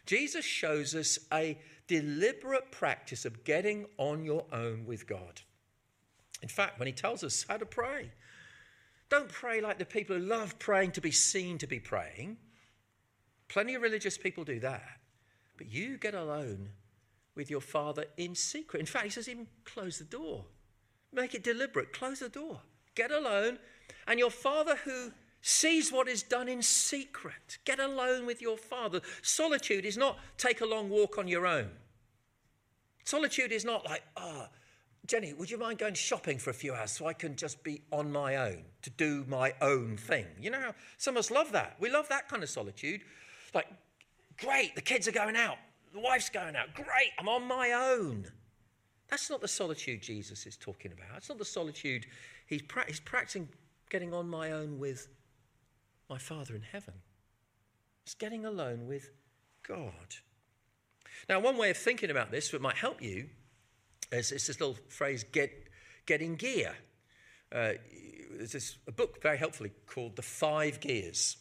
Jesus 0.04 0.44
shows 0.44 0.94
us 0.94 1.18
a 1.32 1.58
deliberate 1.86 2.70
practice 2.70 3.24
of 3.24 3.44
getting 3.44 3.86
on 3.98 4.24
your 4.24 4.44
own 4.52 4.84
with 4.86 5.06
God. 5.06 5.42
In 6.42 6.48
fact, 6.48 6.78
when 6.78 6.86
he 6.86 6.92
tells 6.92 7.24
us 7.24 7.44
how 7.48 7.56
to 7.56 7.66
pray, 7.66 8.10
don't 9.10 9.28
pray 9.28 9.60
like 9.60 9.78
the 9.78 9.84
people 9.84 10.16
who 10.16 10.22
love 10.22 10.58
praying 10.58 10.92
to 10.92 11.00
be 11.00 11.10
seen 11.10 11.58
to 11.58 11.66
be 11.66 11.80
praying. 11.80 12.36
Plenty 13.48 13.74
of 13.74 13.82
religious 13.82 14.18
people 14.18 14.44
do 14.44 14.60
that. 14.60 14.98
But 15.56 15.70
you 15.70 15.96
get 15.98 16.14
alone 16.14 16.68
with 17.38 17.50
your 17.50 17.62
father 17.62 18.04
in 18.18 18.34
secret. 18.34 18.80
In 18.80 18.86
fact, 18.86 19.04
he 19.04 19.10
says, 19.10 19.28
even 19.28 19.46
close 19.64 19.98
the 19.98 20.04
door. 20.04 20.44
Make 21.12 21.34
it 21.34 21.42
deliberate. 21.42 21.94
Close 21.94 22.18
the 22.18 22.28
door. 22.28 22.60
Get 22.94 23.10
alone. 23.10 23.58
And 24.06 24.18
your 24.18 24.30
father 24.30 24.76
who 24.84 25.12
sees 25.40 25.90
what 25.90 26.08
is 26.08 26.22
done 26.22 26.48
in 26.48 26.60
secret. 26.60 27.58
Get 27.64 27.78
alone 27.78 28.26
with 28.26 28.42
your 28.42 28.58
father. 28.58 29.00
Solitude 29.22 29.86
is 29.86 29.96
not 29.96 30.18
take 30.36 30.60
a 30.60 30.66
long 30.66 30.90
walk 30.90 31.16
on 31.16 31.28
your 31.28 31.46
own. 31.46 31.70
Solitude 33.04 33.52
is 33.52 33.64
not 33.64 33.86
like, 33.86 34.02
ah, 34.16 34.22
oh, 34.26 34.46
Jenny, 35.06 35.32
would 35.32 35.50
you 35.50 35.56
mind 35.56 35.78
going 35.78 35.94
shopping 35.94 36.38
for 36.38 36.50
a 36.50 36.54
few 36.54 36.74
hours 36.74 36.90
so 36.90 37.06
I 37.06 37.14
can 37.14 37.36
just 37.36 37.62
be 37.64 37.80
on 37.90 38.12
my 38.12 38.36
own 38.36 38.64
to 38.82 38.90
do 38.90 39.24
my 39.28 39.54
own 39.62 39.96
thing? 39.96 40.26
You 40.38 40.50
know, 40.50 40.72
some 40.98 41.14
of 41.14 41.20
us 41.20 41.30
love 41.30 41.52
that. 41.52 41.76
We 41.80 41.88
love 41.88 42.08
that 42.10 42.28
kind 42.28 42.42
of 42.42 42.50
solitude. 42.50 43.00
Like, 43.54 43.68
great, 44.36 44.74
the 44.74 44.82
kids 44.82 45.08
are 45.08 45.12
going 45.12 45.36
out. 45.36 45.56
The 45.92 46.00
wife's 46.00 46.30
going 46.30 46.56
out. 46.56 46.74
Great, 46.74 47.12
I'm 47.18 47.28
on 47.28 47.46
my 47.46 47.72
own. 47.72 48.26
That's 49.08 49.30
not 49.30 49.40
the 49.40 49.48
solitude 49.48 50.02
Jesus 50.02 50.46
is 50.46 50.56
talking 50.56 50.92
about. 50.92 51.16
It's 51.16 51.28
not 51.28 51.38
the 51.38 51.44
solitude 51.44 52.06
he's, 52.46 52.62
pra- 52.62 52.86
he's 52.86 53.00
practicing 53.00 53.48
getting 53.90 54.12
on 54.12 54.28
my 54.28 54.52
own 54.52 54.78
with 54.78 55.08
my 56.10 56.18
Father 56.18 56.54
in 56.54 56.62
heaven. 56.62 56.94
It's 58.04 58.14
getting 58.14 58.44
alone 58.44 58.86
with 58.86 59.10
God. 59.66 60.16
Now, 61.28 61.40
one 61.40 61.56
way 61.56 61.70
of 61.70 61.76
thinking 61.76 62.10
about 62.10 62.30
this 62.30 62.50
that 62.50 62.60
might 62.60 62.76
help 62.76 63.02
you 63.02 63.28
is, 64.12 64.32
is 64.32 64.46
this 64.46 64.60
little 64.60 64.76
phrase, 64.88 65.24
get, 65.24 65.50
get 66.06 66.22
in 66.22 66.36
gear. 66.36 66.74
Uh, 67.50 67.72
there's 68.36 68.52
this, 68.52 68.76
a 68.86 68.92
book 68.92 69.22
very 69.22 69.38
helpfully 69.38 69.70
called 69.86 70.16
The 70.16 70.22
Five 70.22 70.80
Gears. 70.80 71.36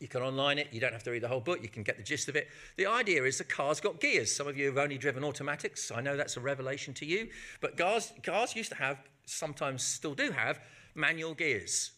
You 0.00 0.08
can 0.08 0.22
online 0.22 0.58
it. 0.58 0.68
You 0.72 0.80
don't 0.80 0.94
have 0.94 1.02
to 1.04 1.10
read 1.10 1.22
the 1.22 1.28
whole 1.28 1.40
book. 1.40 1.62
You 1.62 1.68
can 1.68 1.82
get 1.82 1.98
the 1.98 2.02
gist 2.02 2.28
of 2.28 2.34
it. 2.34 2.48
The 2.78 2.86
idea 2.86 3.22
is 3.24 3.36
the 3.36 3.44
car's 3.44 3.80
got 3.80 4.00
gears. 4.00 4.34
Some 4.34 4.48
of 4.48 4.56
you 4.56 4.66
have 4.66 4.78
only 4.78 4.96
driven 4.96 5.22
automatics. 5.22 5.92
I 5.94 6.00
know 6.00 6.16
that's 6.16 6.38
a 6.38 6.40
revelation 6.40 6.94
to 6.94 7.06
you. 7.06 7.28
But 7.60 7.76
cars, 7.76 8.10
cars 8.22 8.56
used 8.56 8.70
to 8.70 8.76
have, 8.76 8.98
sometimes 9.26 9.84
still 9.84 10.14
do 10.14 10.30
have, 10.30 10.58
manual 10.94 11.34
gears. 11.34 11.92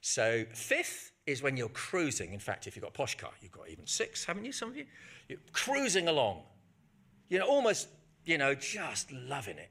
So 0.00 0.44
fifth 0.54 1.10
is 1.26 1.42
when 1.42 1.56
you're 1.56 1.68
cruising. 1.68 2.32
In 2.32 2.38
fact, 2.38 2.68
if 2.68 2.76
you've 2.76 2.84
got 2.84 2.90
a 2.90 2.94
posh 2.94 3.16
car, 3.16 3.32
you've 3.40 3.52
got 3.52 3.68
even 3.68 3.86
six, 3.88 4.24
haven't 4.24 4.44
you, 4.44 4.52
some 4.52 4.70
of 4.70 4.76
you? 4.76 4.86
You're 5.28 5.38
cruising 5.52 6.06
along. 6.06 6.42
You 7.28 7.40
know, 7.40 7.46
almost, 7.46 7.88
you 8.24 8.38
know, 8.38 8.54
just 8.54 9.10
loving 9.12 9.58
it. 9.58 9.70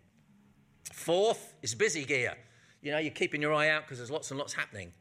Fourth 0.91 1.53
is 1.61 1.73
busy 1.73 2.03
gear. 2.03 2.35
You 2.81 2.91
know, 2.91 2.97
you're 2.97 3.11
keeping 3.11 3.41
your 3.41 3.53
eye 3.53 3.69
out 3.69 3.83
because 3.83 3.97
there's 3.97 4.11
lots 4.11 4.29
and 4.31 4.37
lots 4.37 4.53
happening. 4.53 4.91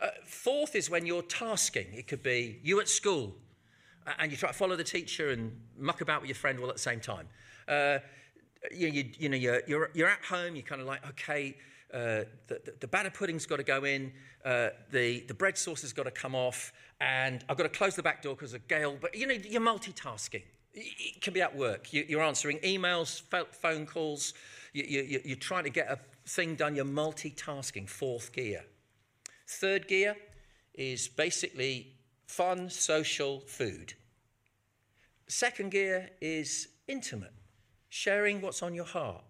Uh, 0.00 0.08
fourth 0.24 0.74
is 0.74 0.88
when 0.88 1.06
you're 1.06 1.22
tasking. 1.22 1.86
It 1.92 2.06
could 2.06 2.22
be 2.22 2.60
you 2.62 2.80
at 2.80 2.88
school 2.88 3.34
and 4.18 4.30
you 4.30 4.36
try 4.36 4.50
to 4.50 4.54
follow 4.56 4.76
the 4.76 4.84
teacher 4.84 5.30
and 5.30 5.52
muck 5.76 6.00
about 6.00 6.20
with 6.20 6.28
your 6.28 6.36
friend 6.36 6.58
all 6.60 6.68
at 6.68 6.76
the 6.76 6.80
same 6.80 7.00
time. 7.00 7.28
Uh, 7.66 7.98
you, 8.74 8.88
you, 8.88 9.10
you, 9.18 9.28
know, 9.28 9.36
you're, 9.36 9.62
you're, 9.66 9.90
you're, 9.94 10.08
at 10.08 10.24
home, 10.24 10.54
you're 10.56 10.64
kind 10.64 10.80
of 10.80 10.86
like, 10.86 11.06
okay, 11.10 11.56
uh, 11.92 12.24
the, 12.46 12.60
the, 12.64 12.74
the, 12.80 12.88
batter 12.88 13.10
pudding's 13.10 13.46
got 13.46 13.56
to 13.56 13.62
go 13.62 13.84
in, 13.84 14.12
uh, 14.44 14.70
the, 14.90 15.20
the 15.28 15.34
bread 15.34 15.56
sauce 15.56 15.82
has 15.82 15.92
got 15.92 16.04
to 16.04 16.10
come 16.10 16.34
off, 16.34 16.72
and 17.00 17.44
I've 17.48 17.56
got 17.56 17.64
to 17.64 17.68
close 17.68 17.94
the 17.94 18.02
back 18.02 18.22
door 18.22 18.34
because 18.34 18.54
of 18.54 18.66
gale. 18.68 18.96
But, 19.00 19.14
you 19.14 19.26
know, 19.26 19.34
you're 19.34 19.60
multitasking. 19.60 20.42
It 20.74 21.20
can 21.20 21.32
be 21.32 21.42
at 21.42 21.56
work. 21.56 21.92
You, 21.92 22.18
are 22.18 22.22
answering 22.22 22.58
emails, 22.58 23.22
phone 23.52 23.86
calls, 23.86 24.34
you, 24.72 24.84
you, 24.84 25.20
you're 25.24 25.36
trying 25.36 25.64
to 25.64 25.70
get 25.70 25.90
a 25.90 25.98
thing 26.26 26.54
done, 26.54 26.74
you're 26.74 26.84
multitasking, 26.84 27.88
fourth 27.88 28.32
gear. 28.32 28.64
Third 29.48 29.88
gear 29.88 30.14
is 30.74 31.08
basically 31.08 31.94
fun, 32.26 32.68
social, 32.68 33.40
food. 33.40 33.94
Second 35.26 35.70
gear 35.70 36.10
is 36.20 36.68
intimate, 36.86 37.32
sharing 37.88 38.42
what's 38.42 38.62
on 38.62 38.74
your 38.74 38.84
heart. 38.84 39.24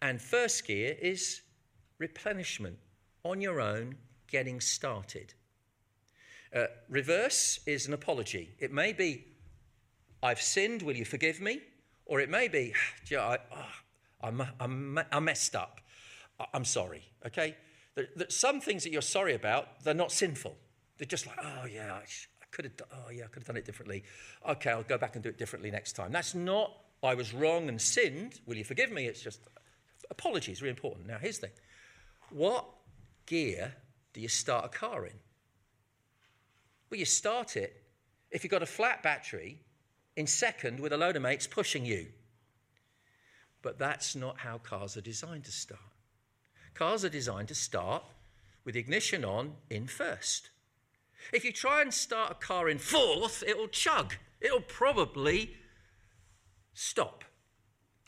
And 0.00 0.20
first 0.20 0.66
gear 0.66 0.96
is 1.00 1.42
replenishment 1.98 2.78
on 3.22 3.42
your 3.42 3.60
own, 3.60 3.96
getting 4.26 4.58
started. 4.58 5.34
Uh, 6.54 6.64
reverse 6.88 7.60
is 7.66 7.86
an 7.86 7.92
apology. 7.92 8.50
It 8.58 8.72
may 8.72 8.94
be, 8.94 9.26
I've 10.22 10.40
sinned, 10.40 10.80
will 10.80 10.96
you 10.96 11.04
forgive 11.04 11.40
me? 11.42 11.60
Or 12.06 12.20
it 12.20 12.30
may 12.30 12.48
be, 12.48 12.72
I, 13.12 13.38
oh, 13.54 13.66
I'm, 14.22 14.98
I 15.12 15.20
messed 15.20 15.54
up. 15.54 15.82
I'm 16.54 16.64
sorry, 16.64 17.04
okay? 17.26 17.54
That 18.16 18.32
some 18.32 18.60
things 18.60 18.84
that 18.84 18.92
you're 18.92 19.02
sorry 19.02 19.34
about, 19.34 19.82
they're 19.84 19.94
not 19.94 20.12
sinful. 20.12 20.56
They're 20.98 21.06
just 21.06 21.26
like, 21.26 21.38
oh, 21.42 21.66
yeah, 21.66 21.94
I, 21.94 21.98
I 21.98 22.46
could 22.50 22.64
have, 22.66 22.76
done, 22.76 22.88
oh, 22.92 23.10
yeah, 23.10 23.24
I 23.24 23.26
could 23.28 23.42
have 23.42 23.46
done 23.46 23.56
it 23.56 23.64
differently. 23.64 24.04
Okay, 24.48 24.70
I'll 24.70 24.82
go 24.82 24.98
back 24.98 25.14
and 25.14 25.22
do 25.22 25.28
it 25.28 25.38
differently 25.38 25.70
next 25.70 25.92
time. 25.92 26.12
That's 26.12 26.34
not, 26.34 26.72
I 27.02 27.14
was 27.14 27.32
wrong 27.32 27.68
and 27.68 27.80
sinned. 27.80 28.40
Will 28.46 28.56
you 28.56 28.64
forgive 28.64 28.92
me? 28.92 29.06
It's 29.06 29.22
just, 29.22 29.40
apologies, 30.10 30.60
really 30.60 30.70
important. 30.70 31.06
Now, 31.06 31.18
here's 31.18 31.38
the 31.38 31.48
thing 31.48 31.56
what 32.30 32.64
gear 33.26 33.72
do 34.12 34.20
you 34.20 34.28
start 34.28 34.64
a 34.64 34.68
car 34.68 35.06
in? 35.06 35.14
Well, 36.90 36.98
you 36.98 37.06
start 37.06 37.56
it 37.56 37.82
if 38.30 38.44
you've 38.44 38.50
got 38.50 38.62
a 38.62 38.66
flat 38.66 39.02
battery 39.02 39.60
in 40.16 40.26
second 40.26 40.80
with 40.80 40.92
a 40.92 40.96
load 40.96 41.16
of 41.16 41.22
mates 41.22 41.46
pushing 41.46 41.84
you. 41.84 42.06
But 43.62 43.78
that's 43.78 44.16
not 44.16 44.38
how 44.38 44.58
cars 44.58 44.96
are 44.96 45.02
designed 45.02 45.44
to 45.44 45.52
start. 45.52 45.80
Cars 46.74 47.04
are 47.04 47.10
designed 47.10 47.48
to 47.48 47.54
start 47.54 48.04
with 48.64 48.76
ignition 48.76 49.24
on 49.24 49.54
in 49.68 49.86
first. 49.86 50.50
If 51.32 51.44
you 51.44 51.52
try 51.52 51.82
and 51.82 51.92
start 51.92 52.32
a 52.32 52.34
car 52.34 52.68
in 52.68 52.78
fourth, 52.78 53.42
it'll 53.46 53.68
chug. 53.68 54.14
It'll 54.40 54.60
probably 54.60 55.56
stop. 56.72 57.24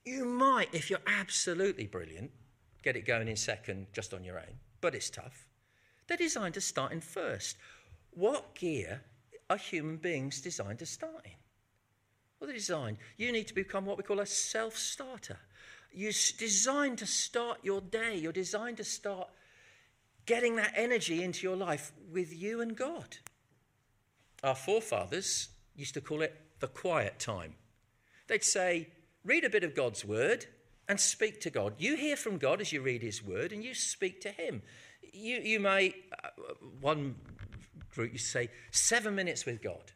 You 0.05 0.25
might, 0.25 0.75
if 0.75 0.91
you're 0.91 0.99
absolutely 1.07 1.87
brilliant, 1.87 2.31
get 2.83 2.97
it 2.97 3.07
going 3.07 3.29
in 3.29 3.37
second 3.37 3.87
just 3.93 4.13
on 4.13 4.25
your 4.25 4.39
own, 4.39 4.59
but 4.81 4.95
it's 4.95 5.11
tough. 5.11 5.47
They're 6.09 6.17
designed 6.17 6.55
to 6.55 6.61
start 6.61 6.93
in 6.93 7.01
first. 7.01 7.57
What 8.11 8.55
gear 8.55 9.03
are 9.49 9.57
human 9.57 9.97
beings 9.97 10.41
designed 10.41 10.81
to 10.81 10.87
start 10.87 11.25
in? 11.25 11.33
Well, 12.41 12.49
they're 12.49 12.57
designed. 12.57 12.99
You 13.17 13.31
need 13.31 13.47
to 13.49 13.55
become 13.55 13.87
what 13.87 13.97
we 13.97 14.03
call 14.03 14.21
a 14.21 14.27
self 14.27 14.77
starter. 14.77 15.39
You're 15.95 16.13
designed 16.39 16.99
to 16.99 17.07
start 17.07 17.59
your 17.63 17.81
day. 17.81 18.17
You're 18.17 18.33
designed 18.33 18.79
to 18.79 18.85
start 18.85 19.29
getting 20.27 20.57
that 20.57 20.73
energy 20.77 21.23
into 21.23 21.47
your 21.47 21.57
life 21.57 21.93
with 22.11 22.35
you 22.35 22.61
and 22.61 22.77
God. 22.77 23.17
Our 24.43 24.55
forefathers 24.55 25.49
used 25.77 25.95
to 25.95 26.01
call 26.01 26.23
it 26.23 26.39
the 26.61 26.69
quiet 26.69 27.19
time. 27.19 27.55
They'd 28.29 28.45
say, 28.45 28.89
read 29.25 29.45
a 29.45 29.51
bit 29.51 29.65
of 29.65 29.75
God's 29.75 30.05
word 30.05 30.47
and 30.89 30.99
speak 30.99 31.41
to 31.43 31.51
God. 31.51 31.75
You 31.79 31.97
hear 31.97 32.17
from 32.17 32.39
God 32.39 32.61
as 32.61 32.73
you 32.73 32.83
read 32.83 33.03
his 33.03 33.23
word 33.23 33.53
and 33.53 33.63
you 33.63 33.75
speak 33.75 34.21
to 34.23 34.31
him. 34.31 34.63
You, 35.13 35.37
you 35.39 35.61
may, 35.61 35.95
uh, 36.25 36.29
one 36.81 37.17
group, 37.95 38.13
you 38.13 38.19
say, 38.19 38.49
seven 38.71 39.15
minutes 39.15 39.45
with 39.45 39.63
God. 39.63 39.93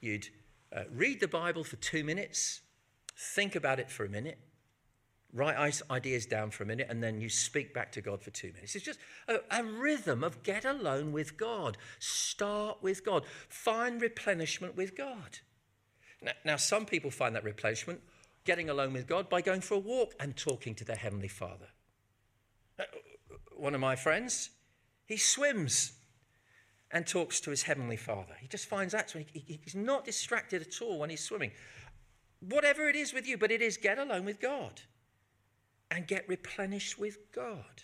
You'd 0.00 0.28
uh, 0.74 0.82
read 0.92 1.20
the 1.20 1.28
Bible 1.28 1.64
for 1.64 1.76
two 1.76 2.04
minutes, 2.04 2.60
think 3.16 3.56
about 3.56 3.80
it 3.80 3.90
for 3.90 4.04
a 4.04 4.08
minute, 4.08 4.38
write 5.32 5.80
ideas 5.90 6.26
down 6.26 6.50
for 6.50 6.62
a 6.62 6.66
minute, 6.66 6.86
and 6.88 7.02
then 7.02 7.20
you 7.20 7.28
speak 7.28 7.74
back 7.74 7.92
to 7.92 8.00
God 8.00 8.22
for 8.22 8.30
two 8.30 8.52
minutes. 8.52 8.74
It's 8.74 8.84
just 8.84 8.98
a, 9.28 9.40
a, 9.50 9.62
rhythm 9.62 10.24
of 10.24 10.42
get 10.42 10.64
alone 10.64 11.12
with 11.12 11.36
God. 11.36 11.76
Start 11.98 12.78
with 12.82 13.04
God. 13.04 13.24
Find 13.48 14.00
replenishment 14.00 14.76
with 14.76 14.96
God. 14.96 15.38
Now, 16.22 16.32
now, 16.44 16.56
some 16.56 16.86
people 16.86 17.10
find 17.10 17.34
that 17.36 17.44
replenishment 17.44 18.00
getting 18.44 18.70
alone 18.70 18.92
with 18.92 19.06
God 19.06 19.28
by 19.28 19.42
going 19.42 19.60
for 19.60 19.74
a 19.74 19.78
walk 19.78 20.14
and 20.18 20.34
talking 20.36 20.74
to 20.76 20.84
their 20.84 20.96
Heavenly 20.96 21.28
Father. 21.28 21.68
Uh, 22.78 22.84
one 23.56 23.74
of 23.74 23.80
my 23.80 23.96
friends, 23.96 24.50
he 25.04 25.18
swims 25.18 25.92
and 26.90 27.06
talks 27.06 27.38
to 27.40 27.50
his 27.50 27.64
Heavenly 27.64 27.96
Father. 27.98 28.34
He 28.40 28.48
just 28.48 28.66
finds 28.66 28.94
that 28.94 29.10
so 29.10 29.18
he, 29.18 29.60
he's 29.62 29.74
not 29.74 30.06
distracted 30.06 30.62
at 30.62 30.80
all 30.80 30.98
when 30.98 31.10
he's 31.10 31.22
swimming. 31.22 31.50
Whatever 32.40 32.88
it 32.88 32.96
is 32.96 33.12
with 33.12 33.26
you, 33.28 33.36
but 33.36 33.50
it 33.50 33.60
is 33.60 33.76
get 33.76 33.98
alone 33.98 34.24
with 34.24 34.40
God 34.40 34.80
and 35.90 36.06
get 36.06 36.28
replenished 36.28 36.98
with 36.98 37.18
God. 37.32 37.82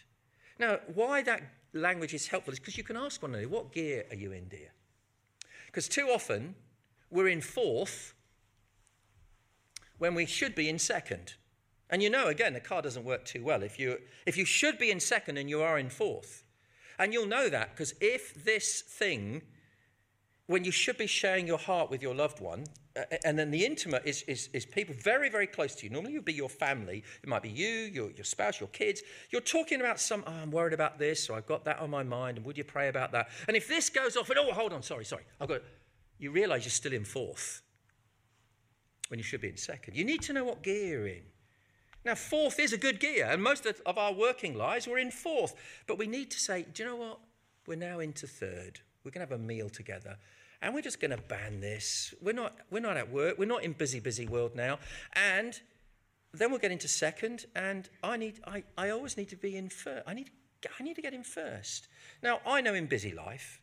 Now, 0.59 0.79
why 0.93 1.23
that 1.23 1.43
language 1.73 2.15
is 2.15 2.29
helpful 2.29 2.53
is 2.53 2.59
because 2.59 2.79
you 2.79 2.85
can 2.85 2.97
ask 2.97 3.23
one 3.23 3.33
another, 3.33 3.49
what 3.49 3.73
gear 3.73 4.05
are 4.11 4.17
you 4.17 4.33
in, 4.33 4.49
dear? 4.49 4.73
Because 5.67 5.89
too 5.89 6.09
often 6.13 6.55
we're 7.11 7.29
in 7.29 7.41
fourth 7.41 8.15
when 9.99 10.15
we 10.15 10.27
should 10.27 10.55
be 10.55 10.69
in 10.69 10.79
second. 10.79 11.35
And 11.91 12.03
you 12.03 12.11
know, 12.11 12.29
again, 12.29 12.55
the 12.55 12.61
car 12.61 12.83
doesn't 12.83 13.05
work 13.05 13.25
too 13.25 13.45
well 13.45 13.63
if 13.63 13.79
you, 13.79 13.99
if 14.27 14.37
you 14.37 14.45
should 14.45 14.79
be 14.79 14.91
in 14.91 15.01
second 15.01 15.39
and 15.39 15.49
you 15.49 15.63
are 15.63 15.79
in 15.79 15.91
fourth. 15.91 16.45
And 16.99 17.13
you'll 17.13 17.27
know 17.27 17.49
that 17.49 17.71
because 17.75 17.95
if 18.01 18.45
this 18.45 18.81
thing, 18.83 19.43
when 20.47 20.65
you 20.65 20.71
should 20.71 20.99
be 20.99 21.07
sharing 21.07 21.47
your 21.47 21.59
heart 21.59 21.91
with 21.91 22.03
your 22.03 22.15
loved 22.15 22.41
one, 22.41 22.65
uh, 22.97 23.01
uh, 23.11 23.17
and 23.25 23.39
then 23.39 23.51
the 23.51 23.65
intimate 23.65 24.03
is, 24.05 24.23
is, 24.29 24.49
is 24.53 24.67
people 24.67 24.95
very, 24.99 25.31
very 25.31 25.47
close 25.47 25.75
to 25.75 25.87
you. 25.87 25.91
Normally, 25.91 26.13
it 26.13 26.19
would 26.19 26.25
be 26.25 26.35
your 26.35 26.51
family. 26.51 27.03
It 27.23 27.29
might 27.29 27.43
be 27.43 27.49
you, 27.49 27.91
your, 27.93 28.11
your 28.11 28.25
spouse, 28.25 28.61
your 28.61 28.69
kids. 28.69 29.03
You're 29.31 29.41
talking 29.41 29.81
about 29.81 29.99
some, 29.99 30.23
oh, 30.27 30.33
I'm 30.33 30.51
worried 30.51 30.75
about 30.75 30.99
this, 30.99 31.31
or 31.31 31.37
I've 31.37 31.47
got 31.47 31.65
that 31.65 31.79
on 31.79 31.91
my 31.91 32.03
mind, 32.03 32.37
and 32.37 32.47
would 32.47 32.59
you 32.59 32.65
pray 32.65 32.89
about 32.89 33.13
that? 33.13 33.31
And 33.49 33.57
if 33.57 33.69
this 33.69 33.89
goes 33.89 34.17
off, 34.17 34.29
and 34.29 34.39
oh, 34.39 34.53
hold 34.53 34.73
on, 34.73 34.83
sorry, 34.83 35.05
sorry, 35.05 35.25
I've 35.41 35.49
got, 35.49 35.63
you 36.19 36.31
realize 36.31 36.65
you're 36.65 36.71
still 36.71 36.93
in 36.93 37.05
fourth 37.05 37.63
when 39.09 39.19
you 39.19 39.25
should 39.25 39.41
be 39.41 39.49
in 39.49 39.57
second. 39.57 39.97
You 39.97 40.05
need 40.05 40.23
to 40.23 40.33
know 40.33 40.45
what 40.45 40.63
gear 40.63 40.87
you're 40.87 41.07
in. 41.07 41.23
Now, 42.05 42.15
fourth 42.15 42.61
is 42.61 42.75
a 42.75 42.79
good 42.79 43.01
gear, 43.01 43.29
and 43.31 43.43
most 43.43 43.65
of 43.65 43.99
our 43.99 44.13
working 44.13 44.55
lives 44.55 44.87
we're 44.87 44.99
in 44.99 45.11
fourth. 45.11 45.55
But 45.87 45.97
we 45.97 46.07
need 46.07 46.31
to 46.33 46.39
say, 46.39 46.67
do 46.75 46.83
you 46.83 46.89
know 46.91 46.97
what? 46.97 47.19
We're 47.67 47.77
now 47.77 48.01
into 48.01 48.27
third. 48.27 48.81
We're 49.05 49.11
going 49.11 49.27
to 49.27 49.33
have 49.33 49.41
a 49.41 49.43
meal 49.43 49.69
together 49.69 50.17
and 50.63 50.75
we're 50.75 50.81
just 50.81 50.99
going 50.99 51.11
to 51.11 51.19
ban 51.19 51.61
this. 51.61 52.15
We're 52.23 52.33
not, 52.33 52.57
we're 52.71 52.81
not 52.81 52.97
at 52.97 53.11
work. 53.13 53.39
We're 53.39 53.45
not 53.45 53.63
in 53.63 53.73
busy, 53.73 54.01
busy 54.01 54.27
world 54.27 54.55
now. 54.55 54.79
And 55.13 55.61
then 56.33 56.51
we'll 56.51 56.59
get 56.59 56.73
into 56.73 56.89
second, 56.89 57.47
and 57.55 57.89
I 58.03 58.17
need, 58.17 58.41
I, 58.47 58.65
I 58.77 58.91
always 58.91 59.17
need 59.17 59.29
to 59.29 59.37
be 59.37 59.57
in 59.57 59.69
first. 59.69 60.03
I 60.07 60.15
need, 60.15 60.31
I 60.81 60.83
need 60.83 60.97
to 60.97 61.03
get 61.03 61.15
in 61.15 61.23
first. 61.23 61.89
Now, 62.23 62.41
I 62.47 62.61
know 62.61 62.75
in 62.75 62.87
busy 62.87 63.13
life, 63.13 63.61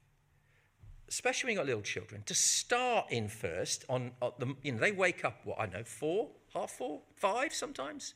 especially 1.09 1.47
when 1.47 1.53
you've 1.53 1.61
got 1.61 1.65
little 1.65 1.81
children, 1.81 2.23
to 2.27 2.33
start 2.35 3.11
in 3.11 3.27
first 3.27 3.83
on, 3.89 4.11
on 4.21 4.31
the, 4.39 4.55
you 4.61 4.71
know, 4.71 4.77
they 4.77 4.91
wake 4.91 5.25
up, 5.25 5.41
what 5.43 5.59
I 5.59 5.65
know, 5.65 5.83
four, 5.83 6.29
half 6.53 6.71
four, 6.71 7.01
five 7.15 7.53
sometimes. 7.53 8.13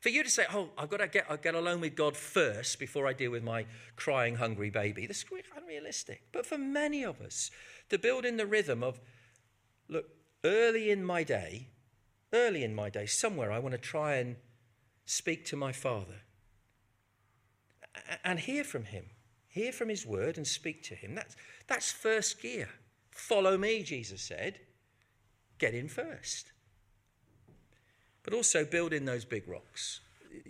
For 0.00 0.10
you 0.10 0.22
to 0.22 0.30
say, 0.30 0.44
oh, 0.52 0.70
I've 0.78 0.88
got 0.88 0.98
to 0.98 1.08
get, 1.08 1.26
I'll 1.28 1.36
get 1.36 1.54
alone 1.54 1.80
with 1.80 1.96
God 1.96 2.16
first 2.16 2.78
before 2.78 3.06
I 3.06 3.12
deal 3.12 3.30
with 3.30 3.42
my 3.42 3.66
crying, 3.96 4.36
hungry 4.36 4.70
baby, 4.70 5.06
this 5.06 5.18
is 5.18 5.24
unrealistic. 5.56 6.22
But 6.32 6.46
for 6.46 6.58
many 6.58 7.04
of 7.04 7.20
us, 7.20 7.50
to 7.90 7.98
build 7.98 8.24
in 8.24 8.36
the 8.36 8.46
rhythm 8.46 8.82
of, 8.82 9.00
look, 9.88 10.06
early 10.44 10.90
in 10.90 11.04
my 11.04 11.24
day, 11.24 11.68
early 12.32 12.62
in 12.62 12.74
my 12.74 12.90
day, 12.90 13.06
somewhere 13.06 13.50
I 13.50 13.58
want 13.58 13.72
to 13.72 13.78
try 13.78 14.16
and 14.16 14.36
speak 15.04 15.44
to 15.46 15.56
my 15.56 15.72
Father 15.72 16.22
and 18.24 18.38
hear 18.38 18.62
from 18.62 18.84
Him, 18.84 19.06
hear 19.48 19.72
from 19.72 19.88
His 19.88 20.06
word 20.06 20.36
and 20.36 20.46
speak 20.46 20.82
to 20.84 20.94
Him. 20.94 21.14
That's, 21.14 21.34
that's 21.66 21.90
first 21.90 22.40
gear. 22.40 22.68
Follow 23.10 23.58
me, 23.58 23.82
Jesus 23.82 24.22
said. 24.22 24.60
Get 25.58 25.74
in 25.74 25.88
first. 25.88 26.52
But 28.28 28.36
also 28.36 28.64
build 28.64 28.92
in 28.92 29.06
those 29.06 29.24
big 29.24 29.48
rocks 29.48 30.00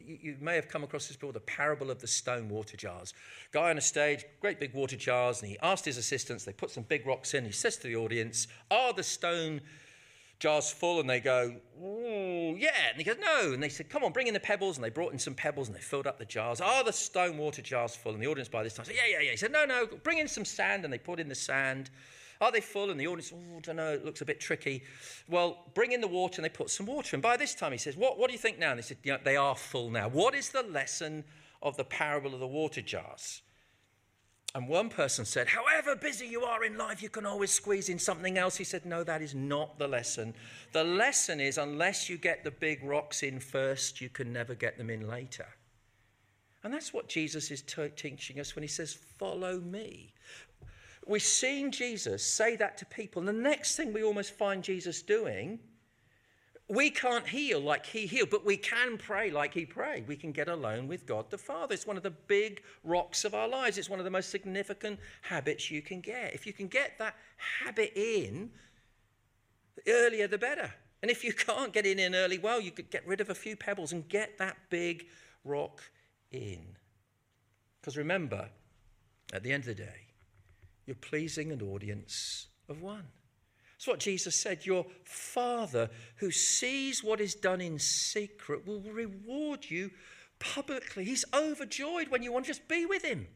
you, 0.04 0.36
may 0.40 0.54
have 0.54 0.68
come 0.68 0.82
across 0.82 1.06
this 1.06 1.16
before 1.16 1.32
the 1.32 1.40
parable 1.40 1.90
of 1.90 2.00
the 2.00 2.06
stone 2.06 2.48
water 2.48 2.76
jars. 2.76 3.14
Guy 3.52 3.70
on 3.70 3.78
a 3.78 3.80
stage, 3.80 4.24
great 4.40 4.58
big 4.58 4.74
water 4.74 4.96
jars, 4.96 5.40
and 5.40 5.50
he 5.50 5.58
asked 5.62 5.84
his 5.84 5.96
assistants, 5.96 6.44
they 6.44 6.52
put 6.52 6.70
some 6.70 6.82
big 6.84 7.06
rocks 7.06 7.34
in. 7.34 7.44
He 7.44 7.52
says 7.52 7.76
to 7.78 7.88
the 7.88 7.96
audience, 7.96 8.48
Are 8.70 8.92
the 8.92 9.02
stone 9.02 9.60
jars 10.40 10.70
full? 10.70 11.00
And 11.00 11.08
they 11.08 11.20
go, 11.20 11.54
Yeah. 11.80 12.70
And 12.90 12.96
he 12.96 13.04
goes, 13.04 13.16
No. 13.20 13.52
And 13.52 13.62
they 13.62 13.68
said, 13.68 13.88
Come 13.88 14.02
on, 14.04 14.12
bring 14.12 14.26
in 14.26 14.34
the 14.34 14.40
pebbles. 14.40 14.76
And 14.76 14.84
they 14.84 14.90
brought 14.90 15.12
in 15.12 15.18
some 15.18 15.34
pebbles 15.34 15.68
and 15.68 15.76
they 15.76 15.80
filled 15.80 16.06
up 16.06 16.18
the 16.18 16.24
jars. 16.24 16.60
Are 16.60 16.82
the 16.84 16.92
stone 16.92 17.38
water 17.38 17.62
jars 17.62 17.94
full? 17.94 18.12
And 18.14 18.22
the 18.22 18.26
audience 18.26 18.48
by 18.48 18.62
this 18.62 18.74
time 18.74 18.86
said, 18.86 18.96
Yeah, 18.96 19.18
yeah, 19.18 19.24
yeah. 19.24 19.30
He 19.32 19.36
said, 19.36 19.52
No, 19.52 19.64
no, 19.64 19.86
bring 20.02 20.18
in 20.18 20.28
some 20.28 20.44
sand. 20.44 20.84
And 20.84 20.92
they 20.92 20.98
put 20.98 21.20
in 21.20 21.28
the 21.28 21.34
sand. 21.34 21.90
Are 22.40 22.52
they 22.52 22.60
full? 22.60 22.90
And 22.90 23.00
the 23.00 23.06
audience, 23.06 23.32
oh, 23.34 23.56
I 23.56 23.60
don't 23.60 23.76
know, 23.76 23.92
it 23.92 24.04
looks 24.04 24.20
a 24.20 24.24
bit 24.24 24.40
tricky. 24.40 24.84
Well, 25.28 25.64
bring 25.74 25.92
in 25.92 26.00
the 26.00 26.08
water, 26.08 26.36
and 26.36 26.44
they 26.44 26.54
put 26.54 26.70
some 26.70 26.86
water. 26.86 27.16
And 27.16 27.22
by 27.22 27.36
this 27.36 27.54
time, 27.54 27.72
he 27.72 27.78
says, 27.78 27.96
What, 27.96 28.18
what 28.18 28.28
do 28.28 28.32
you 28.32 28.38
think 28.38 28.58
now? 28.58 28.70
And 28.70 28.78
they 28.78 28.82
said, 28.82 28.98
yeah, 29.02 29.16
They 29.22 29.36
are 29.36 29.56
full 29.56 29.90
now. 29.90 30.08
What 30.08 30.34
is 30.34 30.50
the 30.50 30.62
lesson 30.62 31.24
of 31.62 31.76
the 31.76 31.84
parable 31.84 32.34
of 32.34 32.40
the 32.40 32.46
water 32.46 32.80
jars? 32.80 33.42
And 34.54 34.66
one 34.66 34.88
person 34.88 35.24
said, 35.24 35.48
However 35.48 35.94
busy 35.94 36.26
you 36.26 36.42
are 36.42 36.64
in 36.64 36.78
life, 36.78 37.02
you 37.02 37.10
can 37.10 37.26
always 37.26 37.50
squeeze 37.50 37.88
in 37.88 37.98
something 37.98 38.38
else. 38.38 38.56
He 38.56 38.64
said, 38.64 38.86
No, 38.86 39.04
that 39.04 39.20
is 39.20 39.34
not 39.34 39.78
the 39.78 39.88
lesson. 39.88 40.34
The 40.72 40.84
lesson 40.84 41.40
is 41.40 41.58
unless 41.58 42.08
you 42.08 42.16
get 42.16 42.44
the 42.44 42.50
big 42.50 42.82
rocks 42.82 43.22
in 43.22 43.40
first, 43.40 44.00
you 44.00 44.08
can 44.08 44.32
never 44.32 44.54
get 44.54 44.78
them 44.78 44.90
in 44.90 45.06
later. 45.08 45.46
And 46.64 46.72
that's 46.72 46.92
what 46.92 47.08
Jesus 47.08 47.50
is 47.50 47.62
t- 47.62 47.88
teaching 47.94 48.40
us 48.40 48.54
when 48.54 48.62
he 48.62 48.68
says, 48.68 48.94
Follow 48.94 49.60
me. 49.60 50.14
We've 51.08 51.22
seen 51.22 51.72
Jesus 51.72 52.22
say 52.22 52.54
that 52.56 52.76
to 52.78 52.86
people. 52.86 53.20
And 53.20 53.28
the 53.28 53.32
next 53.32 53.76
thing 53.76 53.94
we 53.94 54.04
almost 54.04 54.32
find 54.32 54.62
Jesus 54.62 55.02
doing 55.02 55.58
We 56.70 56.90
can't 56.90 57.26
heal 57.26 57.60
like 57.60 57.86
he 57.86 58.06
healed, 58.06 58.28
but 58.28 58.44
we 58.44 58.58
can 58.58 58.98
pray 58.98 59.30
like 59.30 59.54
he 59.54 59.64
prayed. 59.64 60.06
We 60.06 60.16
can 60.16 60.32
get 60.32 60.48
alone 60.48 60.86
with 60.86 61.06
God 61.06 61.30
the 61.30 61.38
Father. 61.38 61.72
It's 61.72 61.86
one 61.86 61.96
of 61.96 62.02
the 62.02 62.10
big 62.10 62.62
rocks 62.84 63.24
of 63.24 63.32
our 63.32 63.48
lives. 63.48 63.78
It's 63.78 63.88
one 63.88 63.98
of 63.98 64.04
the 64.04 64.10
most 64.10 64.28
significant 64.28 65.00
habits 65.22 65.70
you 65.70 65.80
can 65.80 66.02
get. 66.02 66.34
If 66.34 66.46
you 66.46 66.52
can 66.52 66.68
get 66.68 66.98
that 66.98 67.14
habit 67.64 67.92
in, 67.96 68.50
the 69.76 69.90
earlier 69.90 70.28
the 70.28 70.36
better. 70.36 70.70
And 71.00 71.10
if 71.10 71.24
you 71.24 71.32
can't 71.48 71.72
get 71.72 71.86
it 71.86 71.98
in 71.98 72.14
early, 72.14 72.36
well, 72.36 72.60
you 72.60 72.70
could 72.70 72.90
get 72.90 73.06
rid 73.06 73.22
of 73.22 73.30
a 73.30 73.34
few 73.34 73.56
pebbles 73.56 73.92
and 73.92 74.06
get 74.06 74.36
that 74.36 74.58
big 74.68 75.06
rock 75.44 75.80
in. 76.32 76.76
Because 77.80 77.96
remember, 77.96 78.50
at 79.32 79.42
the 79.42 79.52
end 79.52 79.62
of 79.62 79.68
the 79.68 79.82
day, 79.82 80.07
you're 80.88 80.96
pleasing 80.96 81.52
an 81.52 81.60
audience 81.60 82.46
of 82.66 82.80
one. 82.80 83.04
That's 83.74 83.86
what 83.86 84.00
Jesus 84.00 84.34
said. 84.34 84.64
Your 84.64 84.86
Father 85.04 85.90
who 86.16 86.30
sees 86.30 87.04
what 87.04 87.20
is 87.20 87.34
done 87.34 87.60
in 87.60 87.78
secret 87.78 88.66
will 88.66 88.80
reward 88.80 89.70
you 89.70 89.90
publicly. 90.38 91.04
He's 91.04 91.26
overjoyed 91.34 92.08
when 92.08 92.22
you 92.22 92.32
want 92.32 92.46
to 92.46 92.50
just 92.50 92.66
be 92.68 92.86
with 92.86 93.04
Him. 93.04 93.26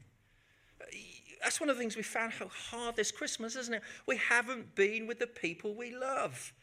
That's 1.43 1.61
one 1.61 1.69
of 1.69 1.77
the 1.77 1.81
things 1.81 1.95
we 1.95 2.03
found 2.03 2.33
how 2.33 2.49
hard 2.49 2.97
this 2.97 3.13
Christmas, 3.13 3.55
isn't 3.55 3.75
it? 3.75 3.83
We 4.07 4.17
haven't 4.17 4.75
been 4.75 5.07
with 5.07 5.19
the 5.19 5.27
people 5.27 5.75
we 5.75 5.95
love. 5.95 6.55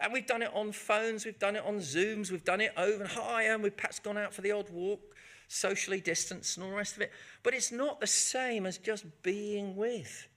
And 0.00 0.12
we've 0.12 0.26
done 0.26 0.42
it 0.42 0.50
on 0.52 0.72
phones, 0.72 1.24
we've 1.24 1.38
done 1.38 1.54
it 1.54 1.64
on 1.64 1.76
Zooms, 1.76 2.32
we've 2.32 2.44
done 2.44 2.60
it 2.60 2.72
over 2.76 3.04
and 3.04 3.12
higher, 3.12 3.54
and 3.54 3.62
we've 3.62 3.76
perhaps 3.76 4.00
gone 4.00 4.18
out 4.18 4.34
for 4.34 4.40
the 4.40 4.50
odd 4.50 4.68
walk, 4.70 5.14
socially 5.48 6.00
distanced, 6.00 6.56
and 6.56 6.64
all 6.64 6.70
the 6.70 6.76
rest 6.76 6.96
of 6.96 7.02
it. 7.02 7.12
But 7.42 7.54
it's 7.54 7.72
not 7.72 8.00
the 8.00 8.06
same 8.06 8.66
as 8.66 8.78
just 8.78 9.04
being 9.22 9.76
with. 9.76 10.28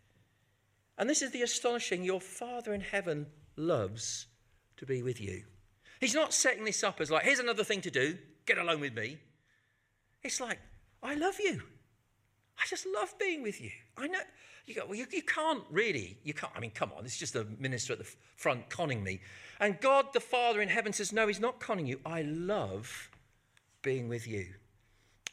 And 0.97 1.09
this 1.09 1.21
is 1.21 1.31
the 1.31 1.43
astonishing 1.43 2.03
your 2.03 2.21
Father 2.21 2.73
in 2.73 2.81
heaven 2.81 3.27
loves 3.55 4.27
to 4.77 4.85
be 4.85 5.03
with 5.03 5.21
you. 5.21 5.43
He's 5.99 6.15
not 6.15 6.33
setting 6.33 6.65
this 6.65 6.83
up 6.83 7.01
as 7.01 7.09
like, 7.09 7.23
here's 7.23 7.39
another 7.39 7.63
thing 7.63 7.81
to 7.81 7.91
do, 7.91 8.17
get 8.45 8.57
alone 8.57 8.79
with 8.79 8.93
me. 8.93 9.17
It's 10.23 10.39
like, 10.39 10.59
I 11.01 11.15
love 11.15 11.35
you. 11.39 11.61
I 12.59 12.63
just 12.67 12.85
love 12.93 13.13
being 13.19 13.43
with 13.43 13.61
you. 13.61 13.71
I 13.97 14.07
know. 14.07 14.19
You 14.65 14.75
go, 14.75 14.85
well, 14.85 14.95
you, 14.95 15.05
you 15.11 15.21
can't 15.21 15.63
really, 15.71 16.17
you 16.23 16.33
can't, 16.33 16.51
I 16.53 16.59
mean, 16.59 16.71
come 16.71 16.91
on, 16.97 17.05
it's 17.05 17.17
just 17.17 17.33
the 17.33 17.47
minister 17.57 17.93
at 17.93 17.99
the 17.99 18.13
front 18.35 18.69
conning 18.69 19.01
me. 19.01 19.21
And 19.61 19.79
God 19.79 20.07
the 20.13 20.19
Father 20.19 20.61
in 20.61 20.67
heaven 20.67 20.91
says, 20.91 21.13
no, 21.13 21.27
he's 21.27 21.39
not 21.39 21.61
conning 21.61 21.87
you. 21.87 22.01
I 22.05 22.23
love 22.23 23.09
being 23.81 24.09
with 24.09 24.27
you. 24.27 24.47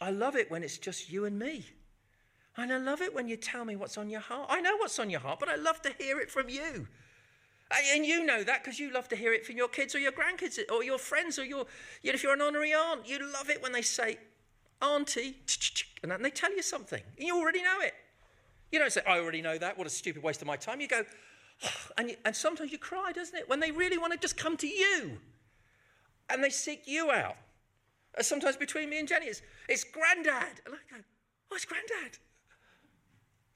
I 0.04 0.10
love 0.10 0.36
it 0.36 0.50
when 0.50 0.62
it's 0.62 0.76
just 0.76 1.10
you 1.10 1.24
and 1.24 1.38
me. 1.38 1.64
And 2.58 2.70
I 2.70 2.76
love 2.76 3.00
it 3.00 3.14
when 3.14 3.26
you 3.26 3.38
tell 3.38 3.64
me 3.64 3.74
what's 3.74 3.96
on 3.96 4.10
your 4.10 4.20
heart. 4.20 4.48
I 4.50 4.60
know 4.60 4.76
what's 4.76 4.98
on 4.98 5.08
your 5.08 5.20
heart, 5.20 5.40
but 5.40 5.48
I 5.48 5.56
love 5.56 5.80
to 5.80 5.94
hear 5.98 6.20
it 6.20 6.30
from 6.30 6.50
you. 6.50 6.86
And 7.94 8.04
you 8.04 8.22
know 8.26 8.44
that 8.44 8.62
because 8.62 8.78
you 8.78 8.92
love 8.92 9.08
to 9.08 9.16
hear 9.16 9.32
it 9.32 9.46
from 9.46 9.56
your 9.56 9.66
kids 9.66 9.94
or 9.94 9.98
your 9.98 10.12
grandkids 10.12 10.58
or 10.70 10.84
your 10.84 10.98
friends 10.98 11.38
or 11.38 11.44
your, 11.44 11.64
you 12.02 12.12
know, 12.12 12.14
if 12.16 12.22
you're 12.22 12.34
an 12.34 12.42
honorary 12.42 12.74
aunt, 12.74 13.08
you 13.08 13.18
love 13.32 13.48
it 13.48 13.62
when 13.62 13.72
they 13.72 13.80
say, 13.80 14.18
Auntie, 14.82 15.36
and 16.02 16.12
then 16.12 16.20
they 16.20 16.30
tell 16.30 16.54
you 16.54 16.62
something. 16.62 17.02
And 17.16 17.26
you 17.26 17.38
already 17.38 17.62
know 17.62 17.80
it. 17.80 17.94
You 18.72 18.80
don't 18.80 18.92
say, 18.92 19.00
I 19.06 19.20
already 19.20 19.40
know 19.40 19.56
that. 19.56 19.78
What 19.78 19.86
a 19.86 19.90
stupid 19.90 20.22
waste 20.22 20.42
of 20.42 20.46
my 20.46 20.56
time. 20.56 20.82
You 20.82 20.88
go, 20.88 21.02
oh, 21.64 21.68
and, 21.96 22.10
you, 22.10 22.16
and 22.26 22.36
sometimes 22.36 22.72
you 22.72 22.78
cry, 22.78 23.10
doesn't 23.12 23.38
it? 23.38 23.48
When 23.48 23.58
they 23.58 23.70
really 23.70 23.96
want 23.96 24.12
to 24.12 24.18
just 24.18 24.36
come 24.36 24.58
to 24.58 24.68
you 24.68 25.18
and 26.28 26.44
they 26.44 26.50
seek 26.50 26.82
you 26.86 27.10
out. 27.10 27.36
Uh, 28.16 28.22
sometimes 28.22 28.56
between 28.56 28.90
me 28.90 28.98
and 28.98 29.08
Jenny, 29.08 29.26
it's, 29.26 29.42
it's 29.68 29.84
granddad. 29.84 30.60
And 30.66 30.74
I 30.74 30.94
go, 30.94 31.02
oh, 31.50 31.56
it's 31.56 31.64
granddad. 31.64 32.18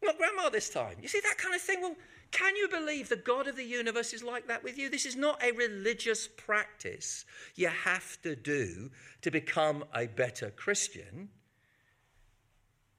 Not 0.03 0.19
grandma 0.19 0.49
this 0.49 0.71
time. 0.71 0.97
You 1.03 1.09
see 1.09 1.21
that 1.21 1.39
kind 1.39 1.55
of 1.55 1.61
thing? 1.61 1.81
Well, 1.81 1.97
can 2.31 2.57
you 2.57 2.69
believe 2.69 3.09
the 3.09 3.17
God 3.17 3.49
of 3.49 3.57
the 3.57 3.65
universe 3.65 4.13
is 4.13 4.23
like 4.23 4.47
that 4.49 4.63
with 4.63 4.79
you? 4.79 4.91
This 4.91 5.07
is 5.07 5.17
not 5.17 5.43
a 5.43 5.53
religious 5.53 6.29
practice 6.29 7.25
you 7.55 7.69
have 7.69 8.21
to 8.23 8.37
do 8.37 8.91
to 9.23 9.31
become 9.31 9.85
a 9.95 10.07
better 10.07 10.51
Christian. 10.51 11.31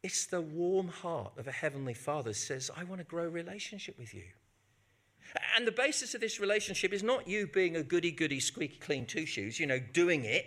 It's 0.02 0.26
the 0.26 0.42
warm 0.42 0.88
heart 0.88 1.34
of 1.38 1.48
a 1.48 1.52
heavenly 1.52 1.94
father 1.94 2.34
says, 2.34 2.72
I 2.76 2.84
want 2.86 3.00
to 3.00 3.06
grow 3.06 3.28
relationship 3.28 4.00
with 4.00 4.14
you. 4.14 4.24
And 5.56 5.68
the 5.68 5.72
basis 5.72 6.16
of 6.16 6.22
this 6.22 6.40
relationship 6.40 6.92
is 6.92 7.04
not 7.04 7.28
you 7.28 7.46
being 7.48 7.76
a 7.76 7.84
goody 7.84 8.12
goody 8.12 8.40
squeaky 8.40 8.78
clean 8.78 9.06
two 9.06 9.28
shoes, 9.28 9.60
you 9.60 9.68
know, 9.68 9.80
doing 9.94 10.26
it. 10.26 10.46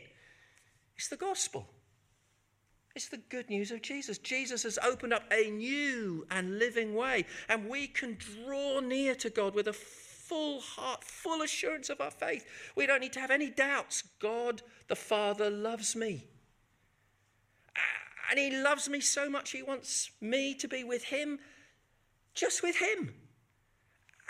It's 1.02 1.08
the 1.08 1.16
gospel. 1.16 1.66
It's 2.94 3.08
the 3.08 3.16
good 3.16 3.50
news 3.50 3.72
of 3.72 3.82
Jesus. 3.82 4.18
Jesus 4.18 4.62
has 4.62 4.78
opened 4.84 5.12
up 5.12 5.24
a 5.32 5.50
new 5.50 6.24
and 6.30 6.60
living 6.60 6.94
way, 6.94 7.26
and 7.48 7.68
we 7.68 7.88
can 7.88 8.16
draw 8.20 8.78
near 8.78 9.16
to 9.16 9.28
God 9.28 9.56
with 9.56 9.66
a 9.66 9.72
full 9.72 10.60
heart, 10.60 11.02
full 11.02 11.42
assurance 11.42 11.90
of 11.90 12.00
our 12.00 12.12
faith. 12.12 12.46
We 12.76 12.86
don't 12.86 13.00
need 13.00 13.14
to 13.14 13.20
have 13.20 13.32
any 13.32 13.50
doubts. 13.50 14.04
God 14.20 14.62
the 14.86 14.94
Father 14.94 15.50
loves 15.50 15.96
me. 15.96 16.28
And 18.30 18.38
He 18.38 18.62
loves 18.62 18.88
me 18.88 19.00
so 19.00 19.28
much, 19.28 19.50
He 19.50 19.64
wants 19.64 20.12
me 20.20 20.54
to 20.54 20.68
be 20.68 20.84
with 20.84 21.02
Him, 21.02 21.40
just 22.32 22.62
with 22.62 22.76
Him. 22.76 23.12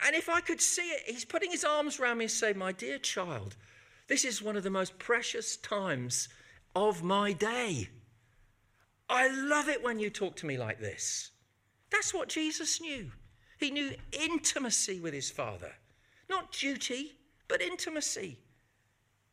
And 0.06 0.16
if 0.16 0.30
I 0.30 0.40
could 0.40 0.62
see 0.62 0.88
it, 0.88 1.02
He's 1.04 1.26
putting 1.26 1.50
His 1.50 1.64
arms 1.64 2.00
around 2.00 2.16
me 2.16 2.24
and 2.24 2.32
say, 2.32 2.54
My 2.54 2.72
dear 2.72 2.96
child, 2.96 3.56
this 4.08 4.24
is 4.24 4.40
one 4.40 4.56
of 4.56 4.62
the 4.62 4.70
most 4.70 4.98
precious 4.98 5.58
times 5.58 6.30
of 6.74 7.02
my 7.02 7.32
day. 7.32 7.88
I 9.08 9.28
love 9.28 9.68
it 9.68 9.82
when 9.82 9.98
you 9.98 10.10
talk 10.10 10.36
to 10.36 10.46
me 10.46 10.56
like 10.56 10.80
this. 10.80 11.30
That's 11.90 12.14
what 12.14 12.28
Jesus 12.28 12.80
knew. 12.80 13.12
He 13.58 13.70
knew 13.70 13.92
intimacy 14.12 14.98
with 14.98 15.14
his 15.14 15.30
Father, 15.30 15.72
not 16.28 16.52
duty, 16.52 17.12
but 17.48 17.60
intimacy. 17.60 18.38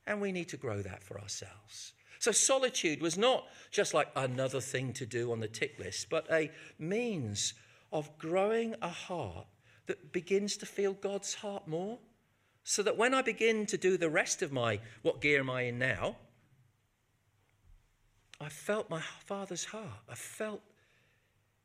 And 0.06 0.22
we 0.22 0.32
need 0.32 0.50
to 0.50 0.58
grow 0.58 0.82
that 0.82 1.04
for 1.04 1.20
ourselves. 1.20 1.94
So, 2.20 2.32
solitude 2.32 3.02
was 3.02 3.18
not 3.18 3.46
just 3.72 3.94
like 3.94 4.10
another 4.16 4.60
thing 4.60 4.92
to 4.94 5.06
do 5.06 5.32
on 5.32 5.40
the 5.40 5.48
tick 5.48 5.80
list, 5.80 6.10
but 6.10 6.28
a 6.30 6.52
means 6.78 7.54
of 7.94 8.18
growing 8.18 8.76
a 8.82 8.90
heart 8.90 9.48
that 9.88 10.12
begins 10.12 10.58
to 10.58 10.66
feel 10.66 10.94
God's 10.94 11.34
heart 11.36 11.68
more. 11.68 11.98
So 12.64 12.84
that 12.84 12.98
when 12.98 13.14
I 13.14 13.22
begin 13.22 13.66
to 13.68 13.78
do 13.78 13.98
the 13.98 14.10
rest 14.10 14.42
of 14.42 14.52
my, 14.52 14.80
what 15.02 15.22
gear 15.22 15.40
am 15.40 15.50
I 15.50 15.64
in 15.64 15.80
now? 15.80 16.18
I 18.42 18.50
felt 18.50 18.90
my 18.90 19.02
Father's 19.26 19.66
heart. 19.66 20.04
I 20.08 20.16
felt 20.16 20.62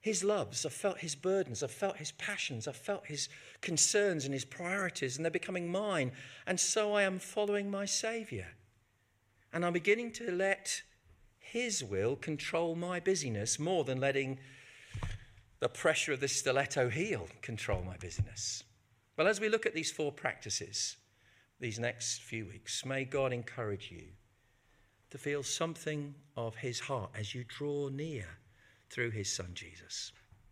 his 0.00 0.24
loves. 0.24 0.66
I 0.66 0.68
felt 0.68 0.98
his 0.98 1.14
burdens. 1.14 1.62
I 1.62 1.68
felt 1.68 1.96
his 1.96 2.12
passions. 2.12 2.66
I 2.66 2.72
felt 2.72 3.06
his 3.06 3.28
concerns 3.60 4.24
and 4.24 4.34
his 4.34 4.44
priorities, 4.44 5.16
and 5.16 5.24
they're 5.24 5.30
becoming 5.30 5.70
mine. 5.70 6.12
And 6.46 6.58
so 6.58 6.94
I 6.94 7.02
am 7.04 7.18
following 7.18 7.70
my 7.70 7.84
Saviour. 7.84 8.46
And 9.52 9.64
I'm 9.64 9.72
beginning 9.72 10.12
to 10.12 10.30
let 10.30 10.82
his 11.38 11.84
will 11.84 12.16
control 12.16 12.74
my 12.74 12.98
busyness 12.98 13.58
more 13.58 13.84
than 13.84 14.00
letting 14.00 14.40
the 15.60 15.68
pressure 15.68 16.12
of 16.12 16.20
the 16.20 16.28
stiletto 16.28 16.90
heel 16.90 17.28
control 17.40 17.82
my 17.82 17.96
busyness. 17.96 18.64
Well, 19.16 19.28
as 19.28 19.40
we 19.40 19.48
look 19.48 19.64
at 19.64 19.74
these 19.74 19.92
four 19.92 20.10
practices 20.10 20.96
these 21.60 21.78
next 21.78 22.20
few 22.22 22.46
weeks, 22.46 22.84
may 22.84 23.04
God 23.04 23.32
encourage 23.32 23.90
you 23.90 24.08
to 25.14 25.18
feel 25.18 25.44
something 25.44 26.12
of 26.36 26.56
his 26.56 26.80
heart 26.80 27.08
as 27.16 27.36
you 27.36 27.44
draw 27.46 27.88
near 27.88 28.26
through 28.90 29.12
his 29.12 29.30
son 29.30 29.48
Jesus. 29.54 30.10